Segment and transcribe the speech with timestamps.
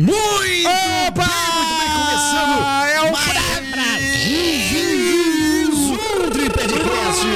[0.00, 0.14] Muito
[1.08, 1.24] Opa!
[1.24, 2.54] bem, muito bem, começando
[2.86, 3.10] é o
[3.72, 4.38] Brasil!
[5.90, 7.26] Um Tripedcast!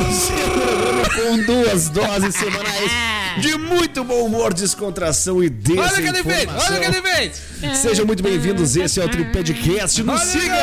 [0.00, 2.90] O seu programa com duas doses semanais
[3.38, 5.98] de muito bom humor, descontração e desinformação.
[5.98, 6.48] Olha o que ele fez!
[6.48, 7.42] Olha o que ele fez!
[7.76, 10.02] Sejam muito bem-vindos, esse é o Tripedcast.
[10.02, 10.56] Nos Olha siga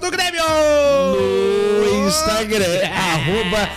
[0.00, 0.42] do Grêmio!
[1.86, 3.70] no Instagram, arroba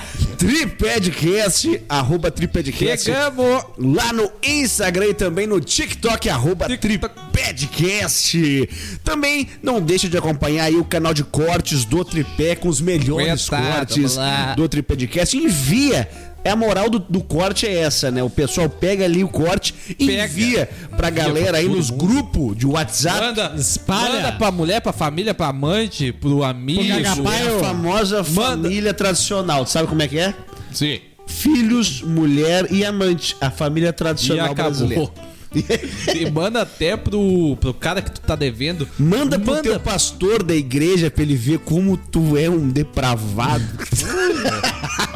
[0.46, 3.06] Tripedcast, arroba Tripedcast.
[3.06, 3.64] Chegamos!
[3.80, 7.16] lá no Instagram e também no TikTok, arroba TikTok.
[7.34, 8.70] Tripedcast.
[9.04, 13.50] Também não deixe de acompanhar aí o canal de cortes do Tripé com os melhores
[13.50, 14.54] Coitado, cortes lá.
[14.54, 15.36] do Tripedcast.
[15.36, 16.08] Envia.
[16.46, 18.22] É a moral do, do corte é essa, né?
[18.22, 20.26] O pessoal pega ali o corte e Pega.
[20.26, 23.20] envia pra galera aí nos grupos de WhatsApp.
[23.20, 24.14] Manda, Espalha.
[24.14, 26.84] manda pra mulher, pra família, pra amante, pro amigo.
[26.88, 28.32] Gagapai, É a famosa Manda.
[28.42, 29.66] família tradicional.
[29.66, 30.36] Sabe como é que é?
[30.72, 31.00] Sim.
[31.26, 33.36] Filhos, mulher e amante.
[33.42, 35.10] A família tradicional brasileira.
[36.14, 38.88] E manda até pro, pro cara que tu tá devendo.
[38.98, 43.64] Manda pro teu pastor da igreja pra ele ver como tu é um depravado.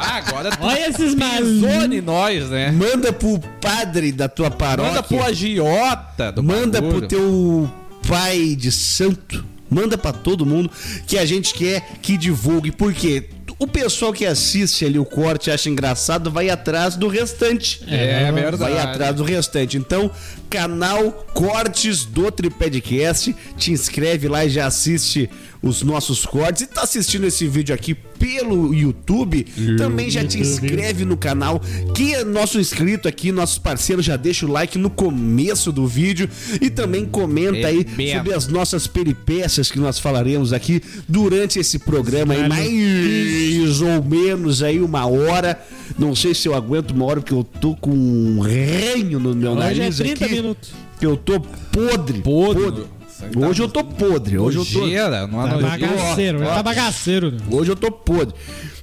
[0.02, 2.04] Ah, agora tu Olha esses malucos.
[2.04, 2.72] nós, né?
[2.72, 4.94] Manda pro padre da tua paróquia.
[4.94, 7.00] Manda pro agiota do Manda bagulho.
[7.00, 7.72] pro teu
[8.08, 9.44] pai de santo.
[9.70, 10.72] Manda pra todo mundo
[11.06, 12.72] que a gente quer que divulgue.
[12.72, 13.30] Porque
[13.60, 17.84] o pessoal que assiste ali o corte acha engraçado, vai atrás do restante.
[17.88, 18.56] É verdade.
[18.56, 19.76] Vai atrás do restante.
[19.76, 20.10] Então,
[20.50, 23.36] canal Cortes do Tripedcast.
[23.58, 25.30] Te inscreve lá e já assiste
[25.62, 26.64] os nossos cortes.
[26.64, 29.46] E tá assistindo esse vídeo aqui pelo YouTube,
[29.78, 31.62] também já te inscreve no canal.
[31.96, 36.30] Quem é nosso inscrito aqui, nossos parceiros, já deixa o like no começo do vídeo
[36.62, 41.80] e também comenta É aí sobre as nossas peripécias que nós falaremos aqui durante esse
[41.80, 45.60] programa aí, mais ou menos aí uma hora.
[45.98, 49.52] Não sei se eu aguento uma hora porque eu tô com um ranho no meu
[49.54, 50.34] Hoje é nariz 30 aqui.
[50.36, 50.72] minutos.
[51.00, 52.20] Que eu tô podre.
[52.22, 52.99] Podre.
[53.36, 54.38] Hoje eu tô podre.
[54.38, 55.88] Hoje eu tô Nojeira, não Tá nojeira.
[55.88, 57.32] bagaceiro, ele tá bagaceiro.
[57.32, 57.38] né?
[57.52, 58.36] Hoje eu tô podre.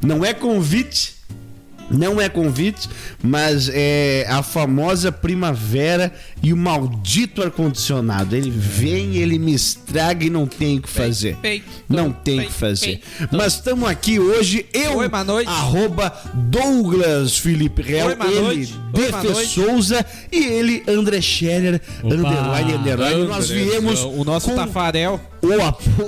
[0.03, 1.15] Não é convite,
[1.91, 2.89] não é convite,
[3.23, 8.35] mas é a famosa primavera e o maldito ar-condicionado.
[8.37, 11.37] Ele vem, ele me estraga e não tem o que fazer.
[11.41, 13.01] feito, Não tem o que fazer.
[13.17, 13.29] feito.
[13.33, 15.49] Mas estamos aqui hoje, eu, Oi, boa noite.
[15.49, 18.73] arroba Douglas Felipe Real, Oi, ele,
[19.33, 19.49] noite.
[19.49, 23.27] Souza e ele, André Scherer, underline, underline.
[23.27, 25.21] Nós viemos O nosso com tafarel.
[25.43, 26.07] o apoio.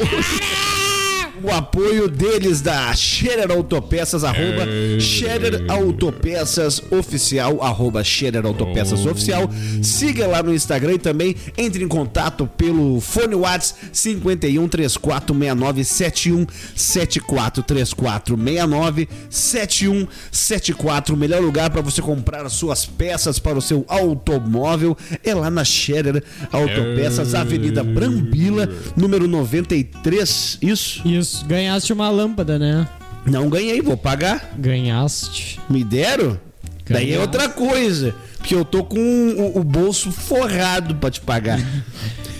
[1.42, 4.66] O apoio deles da Scherer Autopeças, arroba
[4.98, 9.48] Scherer Autopeças Oficial, arroba Scherer Autopeças Oficial.
[9.82, 17.62] Siga lá no Instagram e também entre em contato pelo fone Whats 51 3469 7174
[17.62, 21.14] 3469 7174.
[21.14, 25.50] O melhor lugar para você comprar as suas peças para o seu automóvel é lá
[25.50, 30.58] na Scherer Autopeças, Avenida Brambila, número 93.
[30.60, 31.06] Isso?
[31.06, 32.86] Isso, ganhaste uma lâmpada, né?
[33.26, 34.54] Não ganhei, vou pagar.
[34.58, 35.60] Ganhaste.
[35.68, 36.38] Me deram?
[36.88, 37.18] Daí é Ganhaste.
[37.20, 38.14] outra coisa.
[38.38, 41.60] Porque eu tô com o, o bolso forrado pra te pagar.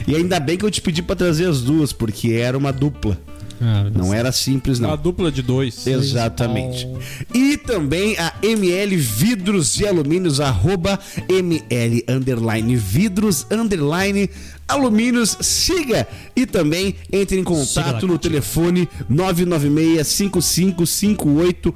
[0.06, 3.18] e ainda bem que eu te pedi pra trazer as duas, porque era uma dupla.
[3.60, 4.88] Ah, Não era simples, não.
[4.90, 5.84] Uma dupla de dois.
[5.84, 6.86] Exatamente.
[7.34, 10.96] E também a ML Vidros e Alumínios, arroba
[11.28, 14.30] ML underline vidros underline
[14.68, 15.36] alumínios.
[15.40, 16.06] Siga
[16.36, 21.74] e também entre em contato no telefone 996-555888.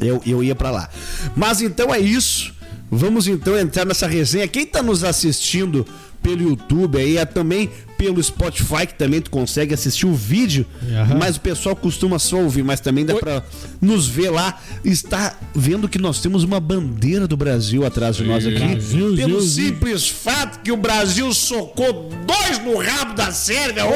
[0.00, 0.88] Eu, eu ia pra lá.
[1.36, 2.53] Mas então é isso.
[2.90, 4.46] Vamos então entrar nessa resenha.
[4.46, 5.86] Quem tá nos assistindo
[6.22, 7.70] pelo YouTube aí, é também
[8.04, 11.16] pelo Spotify, que também tu consegue assistir o vídeo, Aham.
[11.18, 13.42] mas o pessoal costuma só ouvir, mas também dá pra
[13.80, 14.60] nos ver lá.
[14.84, 18.58] Está vendo que nós temos uma bandeira do Brasil atrás de nós aqui.
[18.58, 23.84] Brasil, pelo simples fato que o Brasil socou dois no rabo da Sérvia.
[23.86, 23.94] Oba!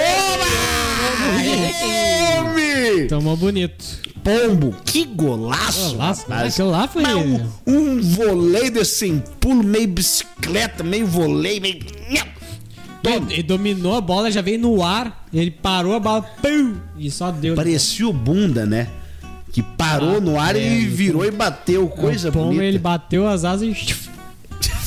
[2.38, 3.06] Homem!
[3.08, 3.84] Tomou bonito.
[4.22, 5.92] Pombo, que golaço!
[5.92, 6.52] Golaço, rapaz.
[6.54, 11.78] aquilo lá foi- Mas Um, um voleio desse sem pulo, meio bicicleta, meio voleio, meio.
[13.30, 17.30] Ele dominou a bola, já veio no ar, ele parou a bola, pum, e só
[17.30, 17.54] deu.
[17.54, 18.88] Parecia o bunda, né?
[19.52, 21.88] Que parou Ah, no ar é, e virou e bateu.
[21.88, 22.64] Coisa o bonita.
[22.64, 24.08] ele bateu as asas e.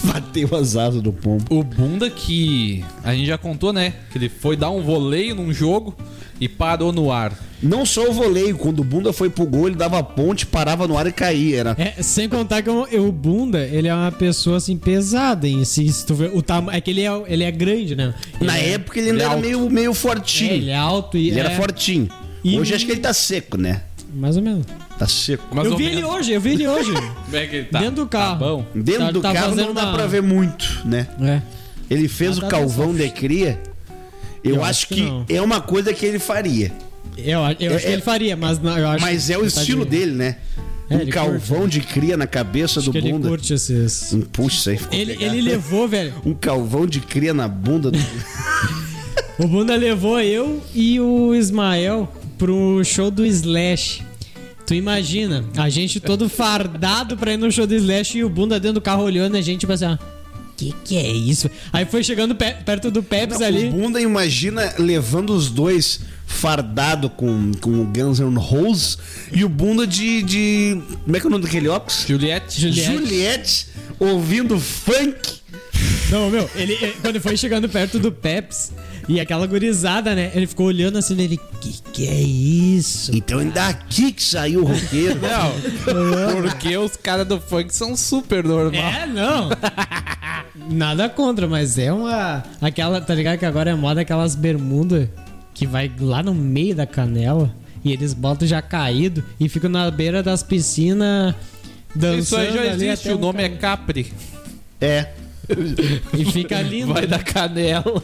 [0.12, 1.44] Bateu as asas do pombo.
[1.50, 3.94] O Bunda que a gente já contou, né?
[4.12, 5.96] Que ele foi dar um voleio num jogo
[6.40, 7.38] e parou no ar.
[7.62, 10.98] Não só o voleio, quando o bunda foi pro gol, ele dava ponte, parava no
[10.98, 11.60] ar e caía.
[11.60, 11.76] Era.
[11.78, 15.88] É, sem contar que o, o Bunda, ele é uma pessoa assim pesada em si.
[15.94, 18.16] Se tu vê, o tam, é que ele é, ele é grande, né?
[18.42, 19.46] Na Ele é- época ele ainda ele é era alto.
[19.46, 20.52] meio, meio é, fortinho.
[20.54, 21.28] ele é alto e.
[21.30, 22.10] Ele é, era fortinho.
[22.44, 23.84] E- Hoje acho que ele tá seco, né?
[24.14, 24.66] Mais ou menos.
[24.98, 25.44] Tá seco.
[25.56, 25.98] Mais eu vi menos.
[26.00, 26.92] ele hoje, eu vi ele hoje.
[27.26, 27.80] Como é que ele tá?
[27.80, 28.40] Dentro do carro.
[28.40, 28.66] Tá bom.
[28.76, 31.08] Dentro Tá- do tá carro não dá uma- pra ver muito, né?
[31.22, 31.42] É.
[31.90, 33.60] Ele fez o tá calvão de cria.
[34.44, 35.26] Eu, Eu acho acho que não.
[35.30, 36.72] é uma coisa que ele faria.
[37.18, 39.84] Eu, eu acho É- que ele faria, mas não, eu acho Mas é o estilo
[39.86, 40.38] de- dele, né?
[40.90, 43.30] É, um ele calvão de cria na cabeça Acho do que ele bunda.
[43.30, 44.12] curte esses.
[44.14, 45.36] Um puxa, aí ficou Ele, pegado.
[45.38, 46.14] ele levou, velho.
[46.26, 47.98] Um calvão de cria na bunda do.
[49.40, 52.12] O Bunda levou eu e o Ismael
[52.46, 54.02] pro show do Slash.
[54.66, 58.60] Tu imagina, a gente todo fardado pra ir no show do Slash e o Bunda
[58.60, 59.96] dentro do carro olhando a gente, tipo assim, ó.
[60.58, 61.50] Que que é isso?
[61.72, 63.68] Aí foi chegando pe- perto do Peps Não, ali.
[63.68, 68.98] O bunda imagina levando os dois fardado com, com o Guns N' Roses
[69.32, 70.82] e o bunda de, de.
[71.04, 72.06] Como é que é o nome daquele óculos?
[72.08, 72.60] Juliette.
[72.62, 72.92] Juliette.
[72.92, 73.66] Juliette
[74.00, 75.42] ouvindo funk.
[76.12, 78.72] Não, meu, ele, ele- quando foi chegando perto do Peps
[79.08, 80.32] e aquela gurizada, né?
[80.34, 81.40] Ele ficou olhando assim nele.
[81.60, 83.12] Que que é isso?
[83.16, 85.20] Então é daqui que saiu o roqueiro.
[85.86, 88.82] Não, porque os caras do funk são super normal.
[88.82, 89.50] É, não.
[90.70, 92.44] Nada contra, mas é uma.
[92.62, 95.08] Aquela, tá ligado que agora é moda aquelas bermudas
[95.54, 99.90] que vai lá no meio da canela e eles botam já caído e ficam na
[99.92, 101.36] beira das piscinas
[101.96, 102.20] dançando.
[102.20, 103.50] Isso aí já ali existe, o nome é.
[103.50, 104.14] Capri.
[104.80, 105.10] É.
[106.18, 106.94] E fica lindo.
[106.94, 108.04] Vai da canela.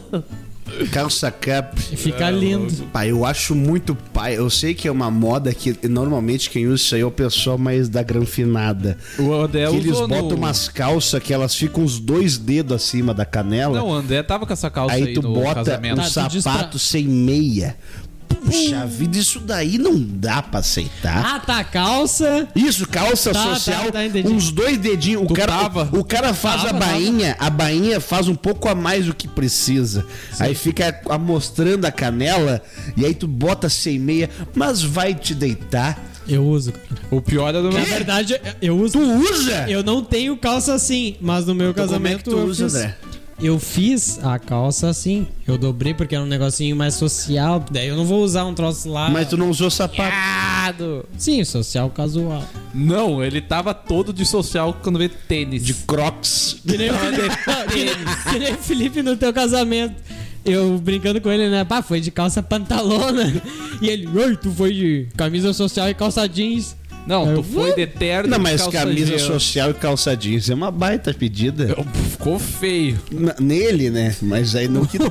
[0.92, 1.76] Calça cap.
[1.92, 2.72] E fica lindo.
[2.92, 4.36] Pai, eu acho muito pai.
[4.36, 7.58] Eu sei que é uma moda que normalmente quem usa isso aí é o pessoal
[7.58, 8.96] mais da granfinada.
[9.18, 10.36] O André que eles botam no...
[10.36, 13.78] umas calças que elas ficam os dois dedos acima da canela.
[13.78, 16.00] Não, o André tava com essa calça aí, aí tu no bota casamento.
[16.00, 17.76] um Tá, sapato pra- sem meia.
[18.44, 21.34] Puxa vida, isso daí não dá pra aceitar.
[21.36, 22.48] Ah, tá, calça.
[22.54, 25.22] Isso, calça Tá, social, tá, tá, uns dois dedinhos.
[25.22, 25.88] O Tu cara, tava?
[25.92, 29.26] o cara faz Tava, a bainha, a bainha faz um pouco a mais do que
[29.28, 30.06] precisa.
[30.38, 32.62] Aí fica mostrando a canela
[32.96, 36.02] e aí tu bota sem meia, mas vai te deitar.
[36.28, 36.72] Eu uso.
[36.72, 36.84] cara.
[37.10, 37.86] O pior é do Na meu...
[37.86, 38.98] verdade, eu uso.
[38.98, 39.64] Tu usa?
[39.68, 42.44] Eu não tenho calça assim, mas no meu Então como é casamento que tu eu
[42.46, 42.74] usa, fiz.
[42.74, 42.96] André?
[43.40, 45.26] Eu fiz a calça assim.
[45.46, 47.64] Eu dobrei porque era um negocinho mais social.
[47.70, 49.08] Daí eu não vou usar um troço lá.
[49.10, 51.06] Mas tu não usou sapato.
[51.16, 52.42] Sim, social casual.
[52.74, 55.64] Não, ele tava todo de social quando vê tênis.
[55.64, 56.56] De crocs.
[56.66, 57.94] Que nem, o Felipe, não, que nem-
[58.32, 59.94] que nem o Felipe no teu casamento.
[60.44, 61.64] Eu brincando com ele, né?
[61.64, 63.40] Pá, foi de calça pantalona.
[63.80, 66.74] E ele, oi, tu foi de camisa social e calça jeans.
[67.08, 69.22] Não, Aí tu foi de terno Não, mas camisa jeans.
[69.22, 71.74] social e calça jeans é uma baita pedida.
[72.10, 73.00] Ficou feio.
[73.10, 74.14] N- Nele, né?
[74.20, 75.08] Mas aí não que, não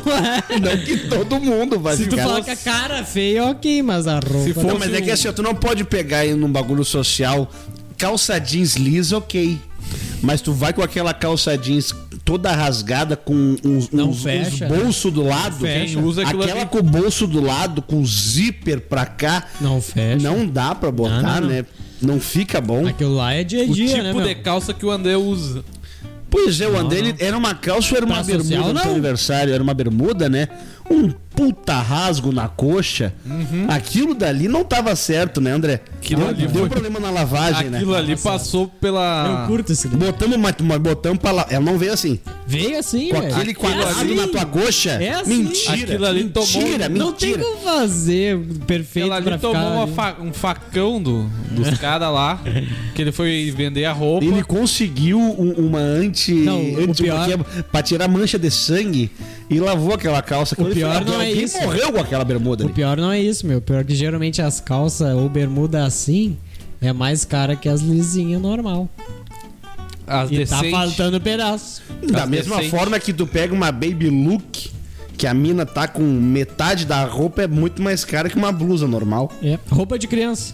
[0.86, 2.24] que todo mundo vai Se tu ficar.
[2.24, 4.44] falar que a cara é feia, ok, mas a roupa.
[4.44, 7.52] Se for- Não, mas é que assim, tu não pode pegar aí num bagulho social
[7.98, 9.58] calça jeans lisa, ok.
[10.22, 15.12] Mas tu vai com aquela calça jeans toda rasgada com uns, Não uns, fecha, bolsos
[15.14, 15.56] do lado.
[15.62, 15.98] fecha.
[16.00, 19.46] Usa aquilo Aquela ali- com o bolso do lado, com zíper pra cá.
[19.62, 20.22] Não fecha.
[20.22, 21.48] Não dá pra botar, Não, não, não.
[21.48, 21.66] né?
[22.02, 22.86] Não fica bom.
[22.88, 24.24] Aquilo lá é dia a O dia, tipo né, meu?
[24.24, 25.64] de calça que o André usa.
[26.30, 27.14] Pois é, o André, não.
[27.20, 28.92] era uma calça ou era uma Pra bermuda social, no não.
[28.92, 29.54] aniversário?
[29.54, 30.48] Era uma bermuda, né?
[30.90, 33.14] Um puta rasgo na coxa.
[33.68, 35.82] Aquilo dali não tava certo, né, André?
[35.98, 37.98] Aquilo deu, ali deu foi- problema na lavagem, Aquilo né?
[38.00, 39.42] ali passou pela.
[39.44, 40.00] Eu curto esse daí.
[40.00, 41.46] Botamos uma, uma- botamos pra lá.
[41.50, 42.20] Ela não veio assim.
[42.48, 43.36] Veio assim, Com velho.
[43.36, 44.16] aquele quadrado assim.
[44.16, 44.92] na tua coxa.
[44.92, 45.44] É assim.
[45.44, 45.74] Mentira.
[45.94, 47.44] Aquilo ali tomou- mentira, Não tem mentira.
[47.44, 49.94] como fazer perfeito Ela ali pra tomou ficar uma ali.
[49.94, 52.42] fa- um facão do, dos caras lá,
[52.96, 54.26] que ele foi vender a roupa.
[54.26, 56.34] Ele conseguiu um- uma anti.
[56.34, 59.12] Não, o anti pior- pra tirar mancha de sangue
[59.50, 60.56] e lavou aquela calça.
[60.60, 61.60] Ele pior não é isso.
[61.62, 62.74] morreu com aquela bermuda O ali.
[62.76, 63.60] pior não é isso, meu.
[63.60, 66.38] O pior é que geralmente as calças ou bermuda assim
[66.82, 68.90] é mais cara que as lisinhas normal.
[70.06, 70.72] As E tá decentes.
[70.72, 71.82] faltando pedaço.
[72.12, 72.80] Da As mesma decentes.
[72.80, 74.70] forma que tu pega uma baby look,
[75.18, 78.88] que a mina tá com metade da roupa, é muito mais cara que uma blusa
[78.88, 79.32] normal.
[79.44, 80.54] É, roupa de criança.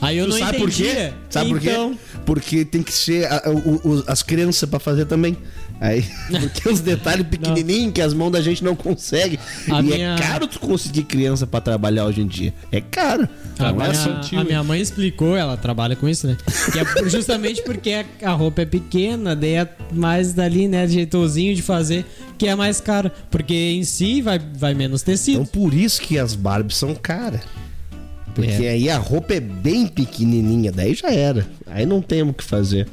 [0.00, 0.94] Aí eu Tu não sabe por entendia.
[0.94, 1.12] quê?
[1.30, 2.20] Sabe então, por quê?
[2.26, 5.36] Porque tem que ser a- o- o- as crianças pra fazer também.
[5.84, 9.36] Aí, porque os detalhes pequenininhos que as mãos da gente não conseguem.
[9.68, 12.54] A e minha- é caro tu conseguir criança pra trabalhar hoje em dia.
[12.70, 13.28] É caro.
[13.58, 16.36] A Não é minha, só- a minha mãe explicou, ela trabalha com isso, né?
[16.72, 20.86] Que é justamente porque a, roupa é pequena, daí é mais dali, né?
[20.86, 22.06] Jeitozinho de fazer,
[22.38, 23.10] que é mais caro.
[23.28, 25.46] Porque em si vai, vai menos Então tecido.
[25.46, 27.40] por isso que as Barbies são caras.
[28.36, 28.70] Porque É.
[28.70, 31.44] aí a roupa é bem pequenininha, daí já era.
[31.66, 32.86] Aí não tem o que fazer.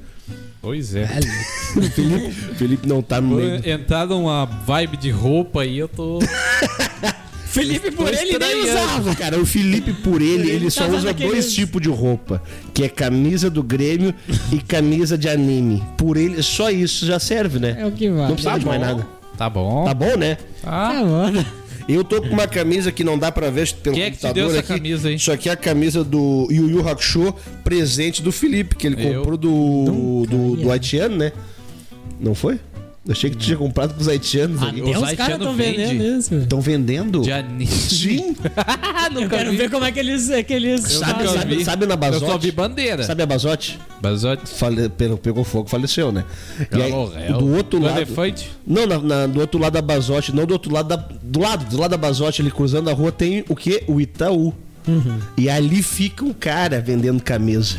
[0.62, 1.08] Pois é.
[1.76, 3.62] O Felipe, Felipe não tá no meio.
[3.62, 6.20] Vou entrar numa vibe de roupa aí, eu tô.
[7.50, 9.16] Felipe, por ele nem usava.
[9.16, 12.42] Cara, o Felipe, por ele, ele só tava usa dois tipos de roupa.
[12.74, 14.14] Que é camisa do Grêmio
[14.52, 15.84] e camisa de anime.
[15.98, 17.76] Por ele, só isso já serve, né?
[17.80, 18.28] É o que vai.
[18.28, 19.08] Não precisa de mais nada.
[19.36, 19.84] Tá bom.
[19.86, 20.38] Tá bom, né?
[20.62, 20.90] Tá.
[20.90, 21.59] Tá bom.
[21.90, 24.22] Eu tô com uma camisa que não dá pra ver pelo Quem é que te
[24.22, 24.68] computador deu essa aqui.
[24.82, 25.16] camisa aí?
[25.16, 29.18] Isso aqui é a camisa do Yu Yu Hakusho, presente do Felipe, que ele Eu?
[29.22, 31.32] comprou do, do, do haitiano, né?
[32.20, 32.60] Não foi?
[33.06, 34.62] Eu achei que tu tinha comprado com os haitianos.
[34.62, 34.82] Até ali.
[34.84, 36.20] os os caras estão vendendo vende.
[36.20, 36.36] isso.
[36.36, 37.22] Estão vendendo?
[37.66, 38.36] Sim.
[39.16, 40.30] Eu quero ver como é que eles.
[40.30, 41.66] É que eles Sabe, sabe, vi.
[41.66, 42.52] sabe na Eu só vi Bazote?
[42.52, 43.04] bandeira.
[43.04, 43.80] Sabe a Bazote?
[44.02, 44.48] Bazote.
[44.48, 46.24] Fale, pegou, pegou fogo, faleceu, né?
[46.70, 47.38] Ela e aí, morreu.
[47.38, 47.98] do outro Do lado.
[47.98, 48.52] elefante?
[48.68, 50.96] Não, na- na- do outro lado da Bazote, não do outro lado da.
[50.98, 53.84] Do lado, do lado da Bazote, ali cruzando a rua, tem o quê?
[53.88, 54.54] O Itaú.
[55.38, 57.78] E ali fica um cara vendendo camisa.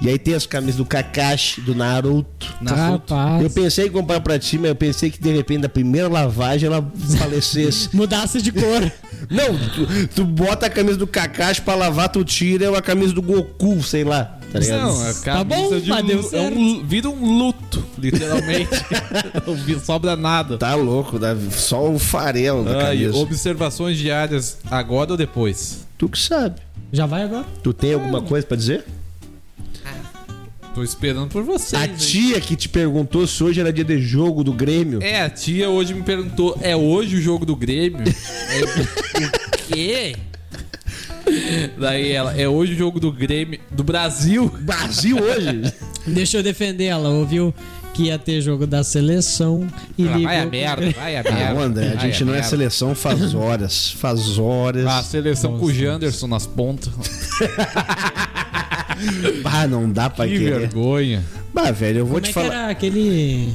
[0.00, 2.54] E aí tem as camisas do Kakashi, do Naruto.
[2.64, 3.42] Rapaz.
[3.42, 6.68] Eu pensei em comprar pra ti, mas eu pensei que de repente da primeira lavagem
[6.68, 6.86] ela
[7.18, 7.88] falecesse.
[7.96, 8.92] Mudasse de cor.
[9.28, 13.12] Não, tu, tu bota a camisa do Kakashi pra lavar, tu tira é a camisa
[13.12, 14.38] do Goku, sei lá.
[14.52, 14.80] Tá ligado?
[14.82, 18.70] Não, é camisa bom, de mas um, deu é um- vira um luto, literalmente.
[19.46, 20.56] não sobra nada.
[20.56, 23.16] Tá louco, dá só o farelo da camisa.
[23.16, 25.86] observações diárias, agora ou depois?
[25.98, 26.60] Tu que sabe.
[26.90, 27.44] Já vai agora?
[27.62, 28.84] Tu tem alguma coisa pra dizer?
[30.78, 31.82] Tô esperando por vocês.
[31.82, 31.94] A hein?
[31.98, 35.02] tia que te perguntou se hoje era dia de jogo do Grêmio.
[35.02, 38.04] É, a tia hoje me perguntou: é hoje o jogo do Grêmio?
[38.06, 38.68] Eu,
[39.26, 40.14] o quê?
[41.76, 44.48] Daí ela, é hoje o jogo do Grêmio do Brasil?
[44.60, 45.62] Brasil hoje.
[46.06, 47.08] Deixa eu defender ela.
[47.08, 47.52] Ouviu
[47.92, 49.66] que ia ter jogo da seleção
[49.98, 51.54] e Ah, vai a merda, vai a merda.
[51.54, 52.50] Não, André, a vai gente não é merda.
[52.50, 53.90] seleção faz horas.
[53.90, 54.86] Faz horas.
[54.86, 56.92] A seleção com o Janderson nas pontas.
[59.44, 60.58] Ah, não dá pra Que querer.
[60.60, 61.24] vergonha.
[61.52, 62.46] Bah, velho, eu vou Como te é que falar.
[62.62, 63.48] era aquele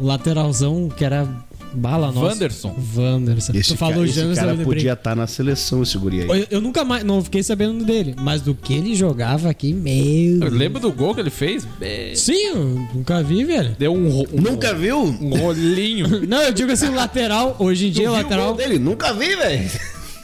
[0.00, 1.26] lateralzão que era
[1.72, 2.26] bala nossa?
[2.28, 2.74] Wanderson.
[2.96, 3.52] Wanderson.
[3.54, 6.28] Esse tu falou cara, esse Janderson, cara podia estar na seleção, esse guri aí.
[6.28, 10.46] Eu, eu nunca mais, não fiquei sabendo dele, mas do que ele jogava aqui, meu.
[10.46, 11.66] Eu lembro do gol que ele fez?
[12.14, 13.74] Sim, eu nunca vi, velho.
[13.78, 14.98] Deu um, um, Nunca viu?
[15.02, 16.06] um rolinho.
[16.28, 18.78] Não, eu digo assim, o lateral, hoje em dia, Tu lateral gol dele?
[18.78, 19.70] Nunca vi, velho.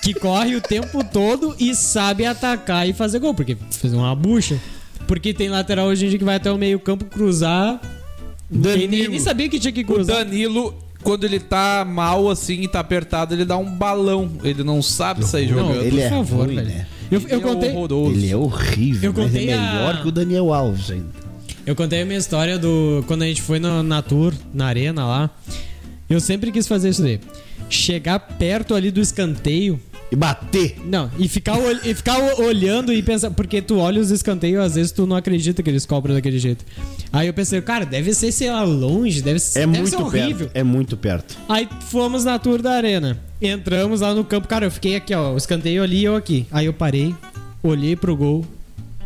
[0.02, 4.58] Que corre o tempo todo e sabe atacar e fazer gol, porque fez uma bucha.
[5.06, 7.80] Porque tem lateral hoje em dia que vai até o meio-campo cruzar.
[8.50, 8.90] Danilo.
[8.90, 10.24] Nem, nem sabia que tinha que O cruzar.
[10.24, 14.30] Danilo, quando ele tá mal assim e tá apertado, ele dá um balão.
[14.42, 15.82] Ele não sabe sair Não, jogando.
[15.82, 16.68] ele por é favor, ruim, velho.
[16.68, 16.86] né?
[17.10, 17.70] Eu, Ele eu é contei.
[18.14, 21.06] Ele é horrível, Eu mas é contei a- melhor que o Daniel Alves ainda.
[21.66, 23.02] eu contei a minha história do.
[23.08, 25.30] Quando a gente foi na, na tour, na arena lá.
[26.08, 27.20] Eu sempre quis fazer isso daí.
[27.68, 29.80] Chegar perto ali do escanteio.
[30.12, 30.76] E bater.
[30.84, 33.30] Não, e ficar, ol- e ficar olhando e pensar.
[33.30, 36.64] Porque tu olha os escanteios, às vezes tu não acredita que eles cobram daquele jeito.
[37.12, 40.02] Aí eu pensei, cara, deve ser, sei lá, longe, deve, ser- É deve muito ser
[40.02, 40.46] horrível.
[40.46, 40.56] perto.
[40.56, 41.36] É muito perto.
[41.48, 43.18] Aí fomos na tour da arena.
[43.40, 44.48] Entramos lá no campo.
[44.48, 45.32] Cara, eu fiquei aqui, ó.
[45.32, 46.44] O escanteio ali e eu aqui.
[46.50, 47.14] Aí eu parei,
[47.62, 48.44] olhei pro gol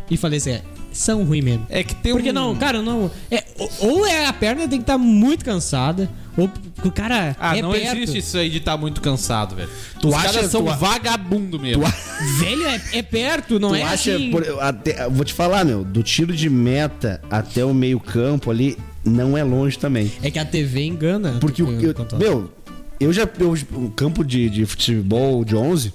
[0.09, 1.67] e falei assim: é, são ruins mesmo.
[1.69, 2.33] É que tem Porque um...
[2.33, 3.11] não, cara, não.
[3.29, 3.69] É, ou-
[3.99, 6.49] ou é a perna tem que estar muito cansada, ou
[6.83, 7.97] o cara Ah, é não perto.
[7.97, 9.69] existe isso aí de estar muito cansado, velho.
[10.01, 11.83] Tu Os acha- caras são tu a- vagabundo mesmo.
[12.39, 14.15] Velho, é, é perto, não tu é acha.
[14.15, 14.31] assim.
[14.31, 19.37] por- até- vou te falar, meu, do tiro de meta até o meio-campo ali, não
[19.37, 20.11] é longe também.
[20.23, 21.37] É que a TV engana.
[21.39, 21.69] Porque o.
[21.81, 22.51] eu- meu,
[22.99, 23.27] Eu já.
[23.39, 25.93] Eu, um campo de, de futebol de 11,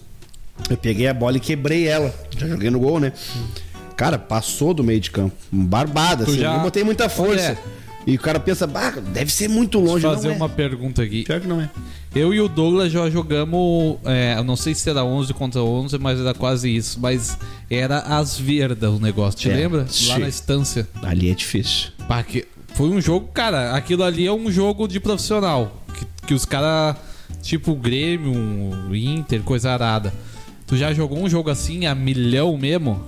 [0.69, 2.15] eu peguei a bola e quebrei ela.
[2.37, 3.13] Já joguei no gol, né?
[3.97, 5.35] Cara, passou do meio de campo.
[5.51, 6.41] Barbada, Tu assim.
[6.41, 7.41] já- Eu botei muita força.
[7.53, 7.59] É.
[8.07, 10.07] E o cara pensa, bah, deve ser muito longe.
[10.07, 10.37] Vou fazer não é.
[10.39, 11.25] uma pergunta aqui.
[11.25, 11.71] Pior que não é.
[12.15, 15.99] Eu e o Douglas já jogamos, é, eu não sei se era 11 contra 11,
[15.99, 16.99] mas era quase isso.
[17.01, 17.39] Mas
[17.71, 19.87] era as verdas o negócio, te É, lembra?
[20.09, 20.89] Lá na estância.
[21.03, 21.91] Ali é difícil.
[22.09, 25.85] Pá, que foi um jogo, cara, aquilo ali é um jogo de profissional.
[25.97, 26.97] Que, que os caras,
[27.43, 28.33] tipo o Grêmio,
[28.89, 30.13] o Inter, coisa arada.
[30.67, 33.05] Tu já jogou um jogo assim a milhão mesmo?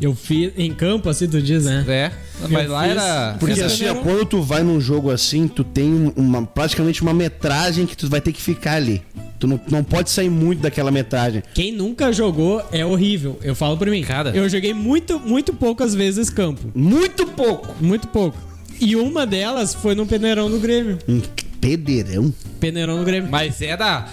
[0.00, 1.84] Eu fiz em campo, assim, tu diz, né?
[1.88, 2.10] É.
[2.48, 3.36] Mas Eu lá fiz- era.
[3.38, 7.96] Porque assim, quando tu vai num jogo assim, tu tem uma, praticamente uma metragem que
[7.96, 9.02] tu vai ter que ficar ali.
[9.38, 11.42] Tu não, não pode sair muito daquela metragem.
[11.54, 13.38] Quem nunca jogou é horrível.
[13.42, 14.02] Eu falo por mim.
[14.02, 14.30] Cara.
[14.30, 16.70] Eu joguei muito, muito poucas vezes campo.
[16.74, 17.74] Muito pouco.
[17.80, 18.36] Muito pouco.
[18.80, 20.98] E uma delas foi no peneirão do Grêmio.
[21.08, 21.20] Um
[21.60, 22.32] pederão.
[22.60, 23.30] Peneirão do Grêmio.
[23.30, 24.08] Mas era.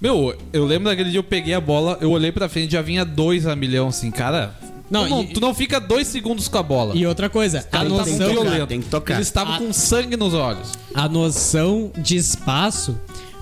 [0.00, 3.04] Meu, eu lembro daquele dia eu peguei a bola, eu olhei pra frente já vinha
[3.04, 4.54] dois a milhão, assim, cara.
[4.90, 6.94] Não, tu, não, e- tu não fica dois segundos com a bola.
[6.96, 8.66] E outra coisa, a Cara, tem que noção, tocar, violento.
[8.68, 9.14] tem que tocar.
[9.14, 10.72] Eles estavam A- com sangue nos olhos.
[10.94, 12.98] a noção de espaço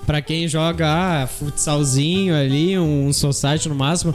[0.06, 0.86] pra quem joga
[1.22, 4.14] ah, futsalzinho ali, um society no máximo,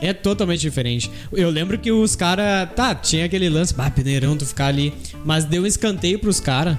[0.00, 1.10] é totalmente diferente.
[1.32, 4.92] Eu lembro que os caras, tá, tinha aquele lance, bah, peneirão, tu ficar ali,
[5.24, 6.76] mas deu um escanteio pros caras.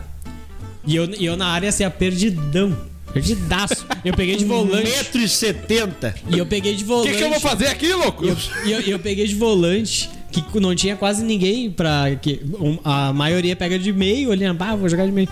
[0.85, 2.75] E eu, e eu na área assim, a perdidão.
[3.13, 3.85] Perdidaço.
[4.03, 4.89] Eu peguei de volante.
[4.91, 6.13] 1,70m.
[6.29, 7.11] E eu peguei de O volante.
[7.11, 8.25] que, que eu vou fazer aqui, louco?
[8.25, 12.13] E eu, eu, eu peguei de volante, que não tinha quase ninguém pra.
[12.21, 15.29] Que, um- a maioria pega de meio, ali, ah, vou jogar de meio.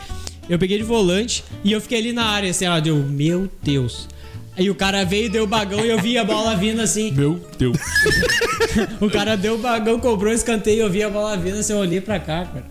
[0.50, 4.08] Eu peguei de volante e eu fiquei ali na área, assim, ó, deu, meu Deus.
[4.58, 7.12] Aí o cara veio, deu o bagão e eu vi a bola vindo assim.
[7.12, 7.78] Meu Deus.
[9.02, 11.74] O cara deu o bagão, cobrou o escanteio e eu vi a bola vindo assim,
[11.74, 12.66] eu olhei pra cá, cara.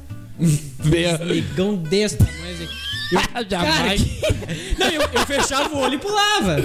[1.26, 2.69] Negão desse tamanho assim.
[3.12, 6.57] Eu, cara, que- Não, eu, eu fechava o olho e pulava.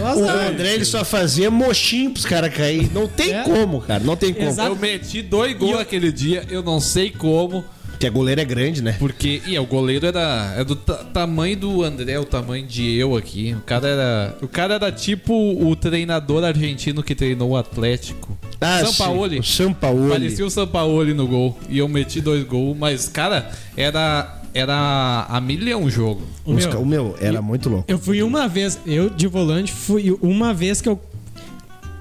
[0.00, 0.48] Nossa, O cara.
[0.48, 2.90] André ele só fazia mochinho pros caras cair.
[2.92, 3.42] Não tem É.
[3.44, 4.02] como, cara.
[4.02, 4.48] Não tem como.
[4.48, 4.70] Exato.
[4.70, 8.44] Eu meti dois gols eu- aquele dia, eu não sei como, Porque a goleira é
[8.44, 8.96] grande, né?
[8.98, 9.40] porque.
[9.46, 10.54] E é, o goleiro era.
[10.58, 13.54] É do ta- tamanho do André, o tamanho de eu aqui.
[13.54, 14.36] O cara era.
[14.42, 18.36] O cara era tipo o treinador argentino que treinou o Atlético.
[18.60, 19.34] Sampaoli.
[19.36, 19.40] sim.
[19.40, 20.10] O Sampaoli.
[20.10, 21.56] Parecia o Sampaoli no gol.
[21.68, 24.38] E eu meti dois gols, mas, cara, era.
[24.54, 26.22] Era a milhão o jogo.
[26.44, 27.84] O meu- O meu era muito louco.
[27.88, 31.00] Eu fui uma vez, eu de volante, fui uma vez que eu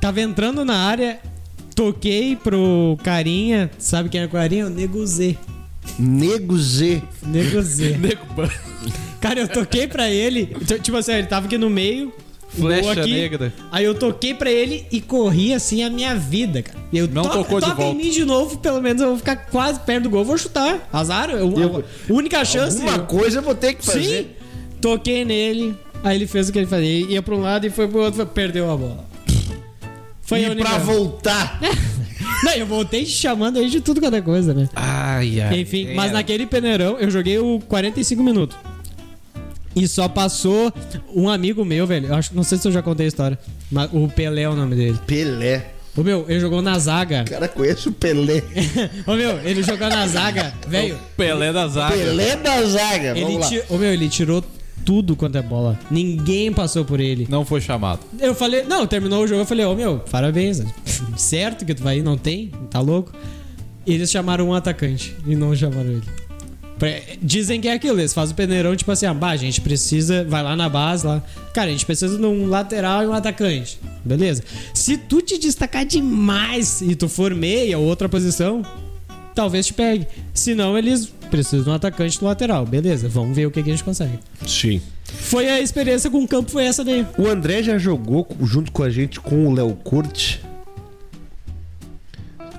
[0.02, 1.20] tava entrando na área,
[1.74, 4.68] toquei pro carinha, sabe quem é o carinha?
[4.68, 5.38] O Nego Z.
[5.98, 7.02] Nego Z.
[7.26, 7.98] Nego Z.
[9.22, 12.12] Cara, eu toquei pra ele, t- tipo assim, ele tava aqui no meio,
[12.54, 13.54] Flecha aqui, negra.
[13.72, 16.78] Aí eu toquei pra ele e corri assim a minha vida, cara.
[16.92, 17.96] Eu Não tocou de toca volta.
[17.96, 20.88] em mim de novo, pelo menos eu vou ficar quase perto do gol, vou chutar.
[20.92, 22.78] Azar, eu, Eu- a única chance.
[22.78, 24.04] Uma coisa eu vou ter que fazer.
[24.24, 24.28] Sim,
[24.82, 26.88] toquei nele, aí ele fez o que ele fazia.
[27.08, 29.06] Ia pra um lado e foi pro outro, perdeu a bola.
[30.22, 30.70] Foi a e única...
[30.70, 31.60] pra voltar.
[32.44, 34.68] Não, eu voltei te chamando aí de tudo quanto é coisa, né?
[34.76, 35.60] Ai, ai.
[35.60, 35.94] Enfim, é.
[35.94, 38.58] mas naquele peneirão eu joguei o 45 minutos.
[39.76, 40.72] E só passou
[41.16, 42.08] um amigo meu, velho.
[42.08, 43.40] Eu acho, não sei se eu já contei a história.
[43.72, 45.00] Mas o Pelé é o nome dele.
[45.08, 45.72] Pelé.
[45.96, 47.24] Ô meu, ele jogou na zaga.
[47.28, 48.42] O cara conhece o Pelé.
[49.06, 50.98] Ô meu, ele jogou na zaga, velho.
[51.18, 51.96] Pelé da zaga.
[51.96, 53.10] Pelé da zaga.
[53.12, 53.48] Ele, Vamos lá.
[53.50, 54.44] ti- ô, meu, ele tirou
[54.86, 55.78] tudo quanto é bola.
[55.92, 57.28] Ninguém passou por ele.
[57.30, 58.00] Não foi chamado.
[58.20, 60.60] Eu falei, não, terminou o jogo, eu falei, ô meu, parabéns.
[60.60, 60.72] né?
[61.18, 62.52] certo que tu vai ir, não tem?
[62.70, 63.12] Tá louco?
[63.86, 66.04] Eles chamaram um atacante e não chamaram ele.
[67.22, 70.24] Dizem que é aquilo, eles fazem o peneirão, tipo assim, ah, bah, a gente precisa,
[70.24, 71.22] vai lá na base lá.
[71.54, 73.80] Cara, a gente precisa de um lateral e um atacante.
[74.04, 74.44] Beleza?
[74.74, 78.64] Se tu te destacar demais e tu for meia ou outra posição,
[79.36, 80.08] talvez te pegue.
[80.34, 82.66] Se não, eles precisam de um atacante no lateral.
[82.66, 84.20] Beleza, vamos ver o que, que a gente consegue.
[84.48, 84.82] Sim.
[85.04, 87.06] Foi a experiência com o campo, foi essa daí.
[87.18, 90.42] O André já jogou junto com a gente com o Léo Corte.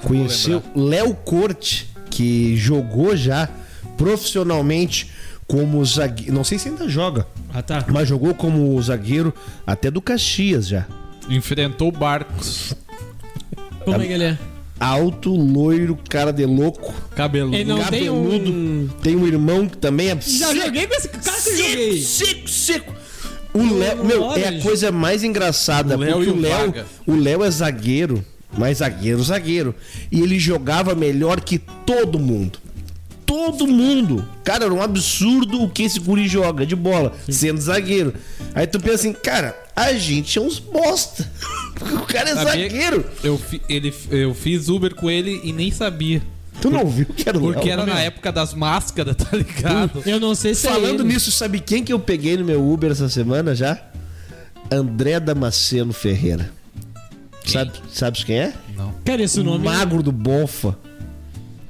[0.02, 3.48] Conheceu Léo Corte, que jogou já
[4.02, 5.10] profissionalmente
[5.46, 6.32] como zagueiro.
[6.32, 7.84] Não sei se ainda joga, Ah, tá.
[7.88, 9.32] mas jogou como zagueiro
[9.66, 10.86] até do Caxias já.
[11.28, 12.74] Enfrentou Barcos.
[13.84, 14.38] Como é que ele é?
[14.80, 16.92] Alto, loiro, cara de louco.
[17.14, 17.54] Cabeludo.
[17.54, 18.50] Ele não tem cabeludo.
[18.50, 18.88] um...
[19.02, 22.02] Tem um irmão que também é Já joguei com esse cara que eu seco, joguei.
[22.02, 22.94] seco, seco.
[23.54, 26.74] O Léo, meu, é a coisa mais engraçada, O Léo porque o Léo,
[27.06, 28.24] o Léo é zagueiro,
[28.56, 29.74] mas zagueiro, zagueiro.
[30.10, 32.58] E ele jogava melhor que todo mundo.
[33.32, 34.28] Todo mundo.
[34.44, 38.12] Cara, era um absurdo o que esse guri joga de bola, sendo zagueiro.
[38.54, 41.28] Aí tu pensa assim, cara, a gente é uns bosta.
[41.82, 43.04] O cara é Sabia- zagueiro.
[43.24, 46.22] Eu, fi- ele, eu fiz Uber com ele e nem sabia.
[46.60, 47.72] Tu não viu que era o Porque Léo?
[47.80, 50.00] era na época das máscaras, tá ligado?
[50.06, 51.12] Eu não sei se é Falando ele.
[51.14, 53.82] nisso, sabe quem que eu peguei no meu Uber essa semana já?
[54.70, 56.52] André Damasceno Ferreira.
[57.44, 58.52] Sabe, sabes quem é?
[58.76, 58.94] Não.
[59.04, 59.64] Cara, esse o nome.
[59.64, 60.78] magro do Bonfa.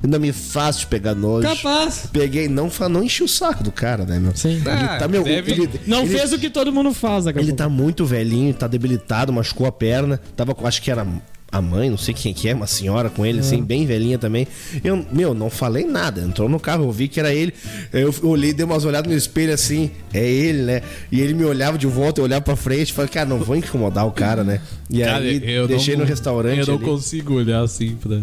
[0.02, 1.46] Ainda me faz de pegar nojo.
[1.46, 2.08] Capaz.
[2.12, 4.34] Peguei, não, não enchi o saco do cara, né, meu?
[4.34, 4.56] Sim.
[4.56, 7.38] Ele Ah, tá, meu, deve- ele, Não ele- fez o que todo mundo faz, daqui
[7.38, 10.20] a Ele tá muito velhinho, tá debilitado, machucou a perna.
[10.36, 11.06] Tava com, acho que era
[11.52, 14.48] a mãe, não sei quem que é, uma senhora com ele, assim, bem velhinha também.
[14.82, 16.22] Eu, meu, não falei nada.
[16.22, 17.52] Entrou no carro, eu vi que era ele.
[17.92, 20.80] Eu olhei, dei umas olhadas no espelho assim, é ele, né?
[21.10, 24.06] E ele me olhava de volta, eu olhava pra frente, falei, cara, não vou incomodar
[24.06, 24.62] o cara, né?
[24.90, 26.60] E Cara, aí eu deixei não- no restaurante.
[26.60, 26.84] Eu não ali.
[26.84, 28.18] consigo olhar assim pra,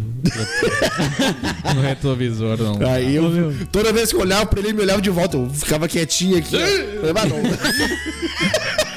[1.63, 2.79] pra- no retrovisor, não.
[2.87, 3.53] Aí eu, meu.
[3.71, 5.37] toda vez que eu olhava pra ele, ele me olhava de volta.
[5.37, 6.55] Eu ficava quietinho aqui.
[6.55, 6.59] ó.
[6.99, 7.37] Falei, mas não.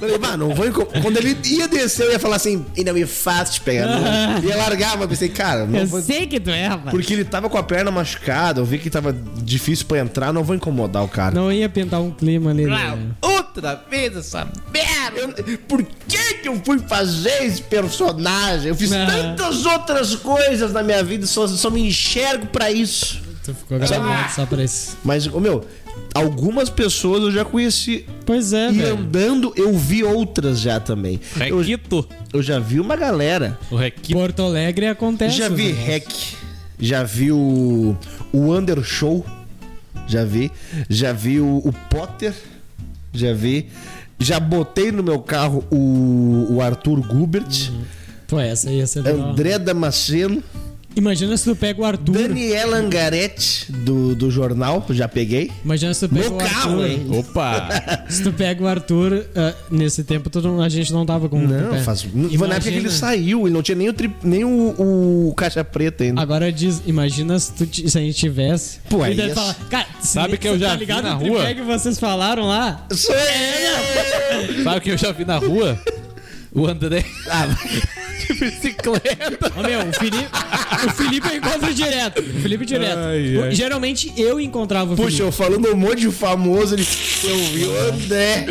[0.00, 0.66] Falei, mas não vou
[1.02, 3.86] Quando ele ia descer, eu ia falar assim, ainda me faz te pegar.
[3.86, 4.42] Não.
[4.44, 6.00] Ia largar, mas pensei, cara, não Eu vou.
[6.02, 6.90] sei que tu é, rapaz.
[6.90, 10.42] Porque ele tava com a perna machucada, eu vi que tava difícil pra entrar, não
[10.44, 11.34] vou incomodar o cara.
[11.34, 12.66] Não ia pintar um clima ali.
[12.66, 12.98] Né?
[13.22, 15.34] Outra vez essa merda!
[15.46, 18.68] Eu- por que que eu fui fazer esse personagem?
[18.68, 19.06] Eu fiz Ah.
[19.06, 23.22] tantas outras coisas na minha vida, só, só me enxergo pra isso.
[23.44, 24.96] Tu ficou gravado só pra isso.
[25.04, 25.64] Mas, ô, meu,
[26.14, 28.06] algumas pessoas eu já conheci.
[28.26, 28.96] Pois é, E velho.
[28.98, 31.20] andando, eu vi outras já também.
[31.48, 32.06] Eu, Requito.
[32.32, 33.58] eu já vi uma galera.
[33.70, 34.18] O Requito.
[34.18, 35.36] Porto Alegre acontece.
[35.36, 35.86] já vi negócios.
[35.88, 36.12] Hack.
[36.78, 37.96] Já vi o.
[38.32, 39.24] O Under Show.
[40.06, 40.50] Já vi.
[40.88, 42.34] Já vi o, o Potter.
[43.12, 43.68] Já vi.
[44.18, 47.70] Já botei no meu carro o, o Arthur Gubert.
[48.26, 49.06] Pô, essa ia ser.
[49.06, 50.42] André Damasceno.
[50.96, 52.12] Imagina se tu pega o Arthur.
[52.12, 54.84] Daniela Angaretti, do, do jornal.
[54.90, 55.50] Já peguei.
[55.64, 56.86] Imagina se tu pega No o carro, Arthur.
[56.86, 57.06] hein?
[57.10, 58.04] Opa!
[58.08, 61.40] Se tu pega o Arthur, ah, nesse tempo tu não- a gente não tava com
[61.40, 62.02] Não, faz.
[62.02, 65.28] Foi na época que ele Imagina- saiu, ele não tinha nem o, tri- nem o,
[65.28, 66.20] o caixa preta ainda.
[66.20, 68.78] Agora diz, imagina se, tu, se a gente tivesse.
[68.88, 71.18] Pô, aí é- fala, cara, Sabe que eu você já tá vi ligado na o
[71.18, 71.54] tripé rua?
[71.54, 72.86] que vocês falaram lá?
[72.92, 74.62] Sou eu!
[74.64, 75.78] Sabe o que eu já vi na rua?
[76.52, 77.48] O André Ah,
[78.26, 79.52] de bicicleta.
[79.56, 80.28] Ô, meu, o Felipe,
[80.86, 82.20] o Felipe eu encontro direto.
[82.20, 82.98] O Felipe direto.
[82.98, 83.54] Ai, ai.
[83.54, 85.22] Geralmente eu encontrava o puxa, Felipe.
[85.24, 86.86] eu falando um monte de famoso, ele.
[87.24, 88.46] Eu vi o André.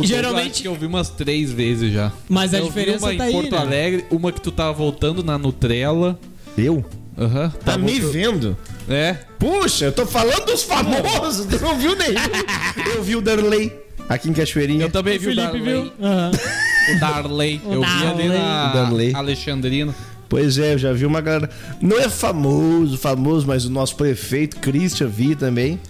[0.00, 2.12] O Geralmente- acho que eu vi umas três vezes já.
[2.28, 3.58] Mas a eu diferença vi uma tá em aí, Porto né?
[3.58, 6.18] Alegre, uma que tu tava voltando na Nutrela.
[6.56, 6.84] Eu?
[7.16, 7.52] Aham.
[7.64, 8.56] Tá me vendo?
[8.88, 9.16] É.
[9.38, 12.14] Puxa, eu tô falando dos famosos, tu não viu nenhum.
[12.96, 13.72] Eu vi o Darley,
[14.08, 14.86] aqui em Cachoeirinha.
[14.86, 15.62] Eu também O vi o Felipe Darley.
[15.82, 15.92] viu?
[16.02, 16.30] Aham.
[16.96, 17.60] O Darley.
[17.64, 18.28] O eu vi ali Darley.
[18.28, 19.14] na O Darley.
[19.14, 19.94] Alexandrina.
[20.28, 21.48] Pois é, eu já vi uma galera.
[21.80, 25.80] Não é famoso, famoso, mas o nosso prefeito, Christian, vi também.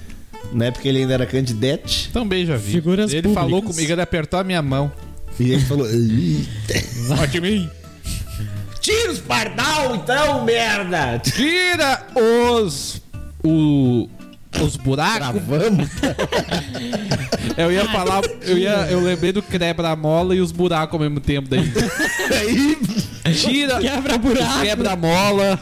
[0.53, 2.11] Na época ele ainda era candidete.
[2.13, 2.73] Também já vi.
[2.73, 3.75] Figuras ele falou públicas.
[3.77, 4.91] comigo, ele apertou a minha mão.
[5.41, 7.71] E ele falou: "Eita, Vote em mim.
[8.81, 11.19] Tira os pardal então, merda!
[11.19, 13.03] Tira os.
[13.45, 14.09] O.
[14.63, 15.19] Os buracos.
[15.19, 15.89] Gravamos.
[17.57, 18.23] Eu ia falar.
[18.43, 21.61] Eu, ia, eu lembrei do quebra-mola e os buracos ao mesmo tempo daí.
[23.25, 23.81] Aí, Tira.
[23.81, 24.61] Quebra buraco.
[24.61, 25.59] Quebra-mola.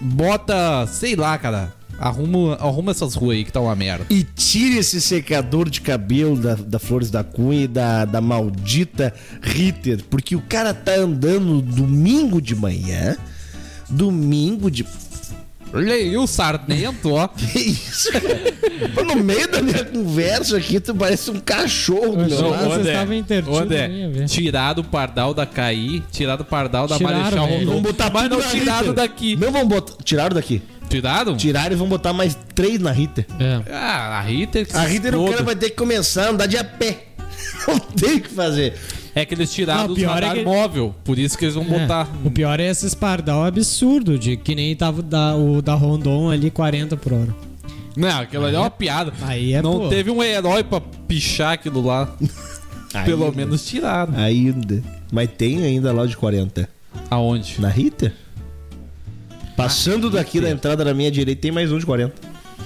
[0.00, 0.86] Bota.
[0.86, 1.72] Sei lá, cara.
[1.98, 4.06] Arruma, arruma essas ruas aí que tá uma merda.
[4.08, 9.12] E tire esse secador de cabelo da, da Flores da Cunha e da, da maldita
[9.42, 13.18] Ritter, porque o cara tá andando domingo de manhã,
[13.90, 14.86] domingo de.
[15.72, 17.28] Olha aí o sarnento, ó.
[17.36, 19.04] Que isso, cara?
[19.04, 23.88] No meio da minha conversa aqui, tu parece um cachorro meu Não, intertidos, Ô, André,
[23.88, 24.26] nem ia ver.
[24.28, 27.58] tirar do pardal da Caí, tirar do pardal da Tiraram, Marechal velho.
[27.60, 27.70] Rondon.
[27.70, 28.92] Vamos botar Mas tudo não na Ritter.
[28.94, 29.36] daqui.
[29.36, 30.02] Não vamos botar.
[30.02, 30.62] Tiraram daqui.
[30.88, 31.36] Tiraram?
[31.36, 33.24] Tiraram e vão botar mais três na Ritter.
[33.38, 33.60] É.
[33.72, 35.30] Ah, a Ritter que A Ritter o exploda.
[35.32, 37.04] cara vai ter que começar a andar de a pé.
[37.68, 38.74] Não tem o que fazer.
[39.14, 40.94] É que eles tiraram Não, o pior é que- móvel.
[41.04, 42.08] Por isso que eles vão botar.
[42.24, 42.28] É.
[42.28, 46.50] O pior é esse pardal absurdo, de que nem tava da, o da Rondon ali
[46.50, 47.34] 40 por hora.
[47.96, 49.12] Não, aquilo ali é uma piada.
[49.22, 49.88] aí é, Não pô.
[49.88, 52.08] teve um herói pra pichar aquilo lá.
[53.04, 53.36] Pelo Ainda.
[53.36, 54.14] menos tiraram.
[54.16, 54.82] Ainda.
[55.12, 56.68] Mas tem ainda lá de 40.
[57.08, 57.60] Aonde?
[57.60, 58.12] Na Ritter?
[59.56, 62.14] Passando daqui da entrada da minha direita, tem mais um de 40.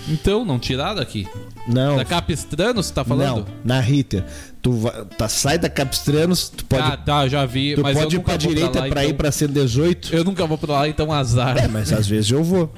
[0.09, 1.26] Então, não tiraram aqui.
[1.66, 1.96] Não.
[1.96, 3.38] Da Capistrano, você tá falando?
[3.40, 4.24] Não, na Ritter.
[4.64, 7.74] Tu vai, tá, sai da Capistranos, tu pode, Ah, tá, já vi.
[7.74, 9.16] tu mas pode eu ir pra direita lá, pra ir então.
[9.18, 10.09] pra 118.
[10.16, 11.59] Eu nunca vou pra lá, então azar.
[11.59, 12.72] É, mas às vezes eu vou.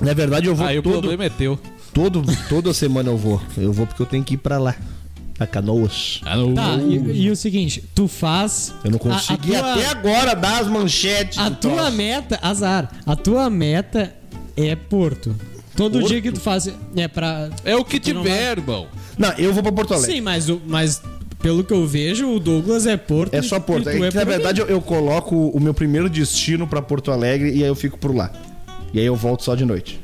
[0.00, 1.58] Na verdade, eu vou Aí o todo, problema é teu.
[1.92, 3.42] todo, toda semana eu vou.
[3.58, 4.74] Eu vou porque eu tenho que ir pra lá.
[5.38, 6.20] A Canoas.
[6.24, 6.54] Não.
[6.54, 8.74] Tá, e, e o seguinte, tu faz.
[8.82, 11.36] Eu não a- a consegui tua- até agora dar as manchetes.
[11.38, 11.92] A tua troço.
[11.92, 14.14] meta, azar, a tua meta
[14.56, 15.36] é Porto.
[15.76, 16.08] Todo Porto?
[16.08, 17.50] dia que tu faz é pra.
[17.66, 18.86] É o que tiver, irmão.
[19.16, 20.14] Não, eu vou pra Porto Alegre.
[20.16, 21.00] Sim, mas, o, mas
[21.40, 23.34] pelo que eu vejo, o Douglas é Porto.
[23.34, 23.88] É e- só Porto.
[23.88, 27.50] e É que, na verdade, eu, eu coloco o meu primeiro destino pra Porto Alegre
[27.50, 28.32] e aí eu fico por lá.
[28.92, 30.00] E aí eu volto só de noite.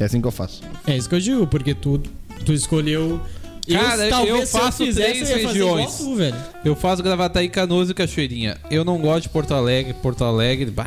[0.00, 0.62] É assim que eu faço.
[0.86, 2.00] É isso que eu digo, porque tu,
[2.44, 3.20] tu escolheu
[3.68, 5.94] Cara, eu talvez se faço fizesse, três eu regiões.
[5.96, 6.36] tu, velho.
[6.64, 8.56] Eu faço Gravataí, Canoas e Cachoeirinha.
[8.70, 9.94] Eu não gosto de Porto Alegre.
[9.94, 10.86] Porto Alegre, bah,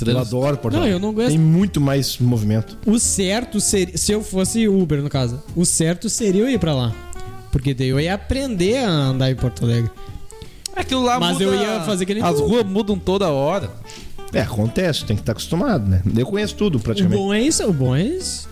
[0.00, 0.16] Eu trans...
[0.28, 0.96] adoro Porto Não, Alegre.
[0.96, 1.28] eu não gosto.
[1.28, 2.76] Tem muito mais movimento.
[2.86, 3.96] O certo seria.
[3.96, 6.92] Se eu fosse Uber, no caso, o certo seria eu ir pra lá.
[7.56, 9.90] Porque daí eu ia aprender a andar em Porto Alegre.
[10.74, 11.44] Aquilo lá Mas muda...
[11.44, 13.70] eu ia fazer que nem As ruas mudam toda hora.
[14.30, 16.02] É, acontece, tem que estar acostumado, né?
[16.14, 17.16] Eu conheço tudo O praticamente.
[17.18, 18.46] bom é isso, o bom é isso.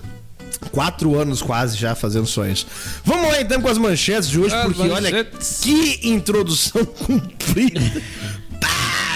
[0.72, 2.66] Quatro anos quase já fazendo só isso.
[3.04, 5.60] Vamos lá então com as manchetes de hoje, As porque olha manchetes.
[5.60, 7.82] que introdução comprida.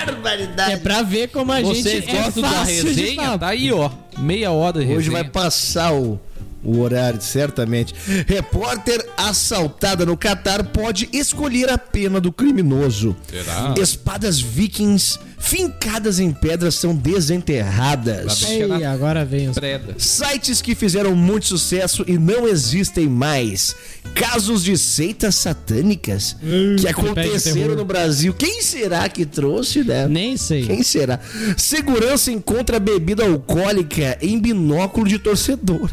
[0.04, 0.72] Barbaridade.
[0.72, 3.22] É pra ver como a Vocês gente é gostam da fácil de resenha?
[3.22, 3.38] falar.
[3.38, 3.90] Tá aí, ó.
[4.18, 4.98] Meia hora de resenha.
[4.98, 6.20] Hoje vai passar o,
[6.62, 7.94] o horário, certamente.
[8.26, 13.16] Repórter assaltada no Catar pode escolher a pena do criminoso.
[13.30, 13.74] Será?
[13.76, 18.42] Espadas vikings fincadas em pedras são desenterradas.
[18.42, 19.58] Ei, agora vem os.
[19.58, 19.94] Preda.
[19.96, 23.74] Sites que fizeram muito sucesso e não existem mais.
[24.14, 28.34] Casos de seitas satânicas que pede aconteceram no Brasil.
[28.34, 30.06] Quem será que trouxe, né?
[30.06, 30.66] Nem sei.
[30.66, 31.20] Quem será?
[31.56, 35.90] Segurança encontra bebida alcoólica em binóculo de torcedor.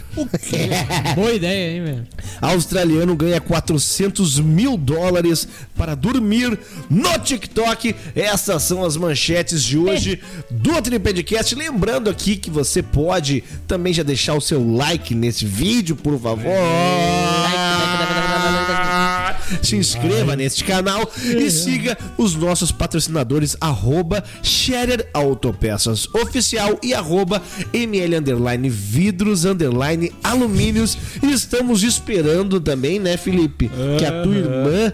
[1.16, 2.08] Boa ideia, hein, velho?
[2.42, 6.58] Australiano ganha 400 mil dólares para dormir
[6.90, 7.96] no TikTok.
[8.16, 11.56] Essas são as manchetes de hoje do Tripedcast.
[11.56, 16.52] Lembrando aqui que você pode também já deixar o seu like nesse vídeo, por favor.
[19.62, 27.42] Se inscreva neste canal e siga os nossos patrocinadores arroba Scherer Autopeças Oficial e arroba
[27.74, 30.98] ML Underline Vidros Underline Alumínios.
[31.22, 34.94] E estamos esperando também, né, Felipe, que a tua irmã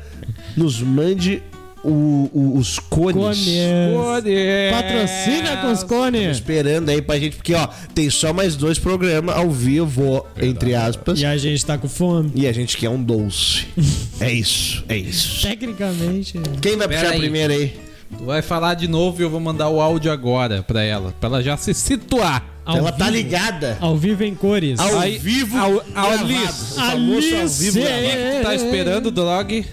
[0.55, 1.41] nos mande
[1.83, 3.17] o- o- os cones.
[3.17, 4.71] Cones.
[4.71, 6.37] Patrocina com os Tô cones.
[6.37, 11.19] Esperando aí pra gente, porque ó, tem só mais dois programas ao vivo, entre aspas.
[11.19, 12.31] E a gente tá com fome.
[12.35, 13.67] E a gente quer um doce.
[14.19, 15.41] é isso, é isso.
[15.47, 16.39] Tecnicamente.
[16.61, 17.19] Quem vai Pera puxar aí.
[17.19, 17.73] primeiro aí?
[18.17, 21.13] Tu vai falar de novo e eu vou mandar o áudio agora pra ela.
[21.19, 22.45] Pra ela já se situar.
[22.65, 23.17] Ao Ela tá vivo.
[23.17, 23.77] ligada.
[23.79, 24.77] Ao vivo em cores.
[24.79, 26.23] Ao Aí- vivo, ao- ao gravado.
[26.25, 26.73] Alice.
[26.73, 28.43] O famoso ao Alice, vivo gravado.
[28.43, 29.65] Tá esperando o dog?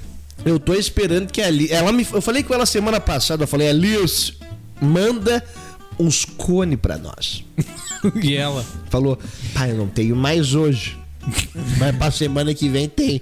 [0.45, 1.71] Eu tô esperando que ali.
[1.71, 4.35] Ela me, eu falei com ela semana passada, eu falei, Alice,
[4.81, 5.45] manda
[5.99, 7.45] uns cone pra nós.
[8.23, 8.65] e ela?
[8.89, 9.19] Falou,
[9.53, 10.97] pai, eu não tenho mais hoje.
[11.79, 13.21] Mas pra semana que vem tem.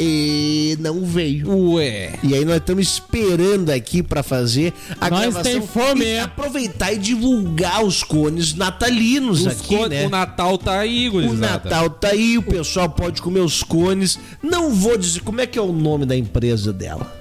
[0.00, 1.72] E não veio.
[1.72, 2.18] Ué.
[2.22, 6.20] E aí nós estamos esperando aqui pra fazer a Nós gravação tem fome, e é?
[6.20, 10.06] aproveitar e divulgar os cones natalinos Os aqui, co- né?
[10.06, 11.40] O Natal tá aí, O gurizada.
[11.64, 14.18] Natal tá aí, o pessoal pode comer os cones.
[14.42, 17.12] Não vou dizer como é que é o nome da empresa dela.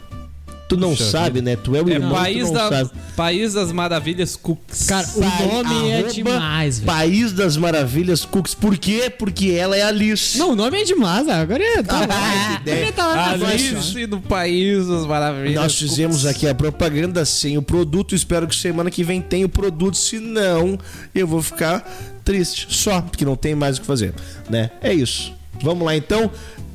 [0.67, 1.56] Tu não Puxa sabe, né?
[1.56, 2.89] Tu é o É irmão, País, tu não da, sabe.
[3.15, 4.86] País das Maravilhas Cooks.
[4.86, 6.91] Cara, o Sai, nome é demais, velho.
[6.91, 8.53] País das Maravilhas Cooks.
[8.53, 9.10] Por quê?
[9.10, 10.38] Porque ela é Alice.
[10.38, 11.27] Não, o nome é demais.
[11.30, 11.82] Agora é.
[11.82, 12.60] Tá Ah.
[12.67, 13.32] Agora tá.
[13.32, 16.36] Alice no País das Maravilhas Nós fizemos Cooks.
[16.36, 18.13] aqui a propaganda sem o produto.
[18.13, 19.95] Espero que semana que vem tenha o produto.
[19.95, 20.77] Se não,
[21.15, 21.80] eu vou ficar
[22.25, 22.67] triste.
[22.69, 24.13] Só, porque não tem mais o que fazer.
[24.49, 24.69] Né?
[24.82, 25.34] É isso.
[25.62, 26.30] Vamos lá então.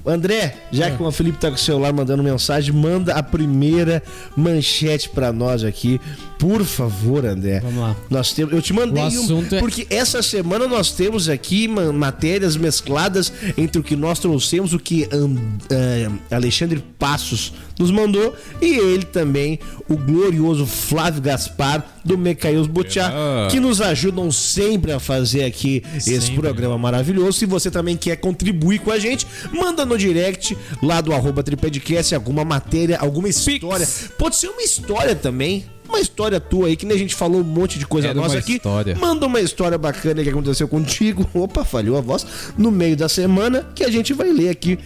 [0.05, 4.03] André, já que o Felipe tá com o celular mandando mensagem, manda a primeira
[4.37, 6.01] manchete pra nós aqui.
[6.38, 7.61] Por favor, André.
[7.61, 7.97] Vamos lá.
[8.11, 12.57] Nós temos, eu te mandei um, é- porque essa semana nós temos aqui ma- matérias
[12.57, 15.37] mescladas entre o que nós trouxemos, o que An-
[15.71, 23.09] eh, Alexandre Passos nos mandou e ele também, o glorioso Flávio Gaspar do Mecaíus Butiá,
[23.15, 23.49] Ah.
[23.51, 26.41] que nos ajudam sempre a fazer aqui esse Sempre.
[26.41, 27.38] programa maravilhoso.
[27.38, 32.15] Se você também quer contribuir com a gente, manda no direct lá do arroba Tripedcast
[32.15, 33.87] alguma matéria, alguma história.
[34.19, 35.65] Pode ser uma história também.
[35.88, 38.35] Uma história tua aí, que nem a gente falou um monte de coisa Era nossa
[38.37, 38.55] uma aqui.
[38.55, 38.97] história.
[38.97, 41.29] Manda uma história bacana que aconteceu contigo.
[41.35, 42.25] Opa, falhou a voz.
[42.57, 44.79] No meio da semana, que a gente vai ler aqui.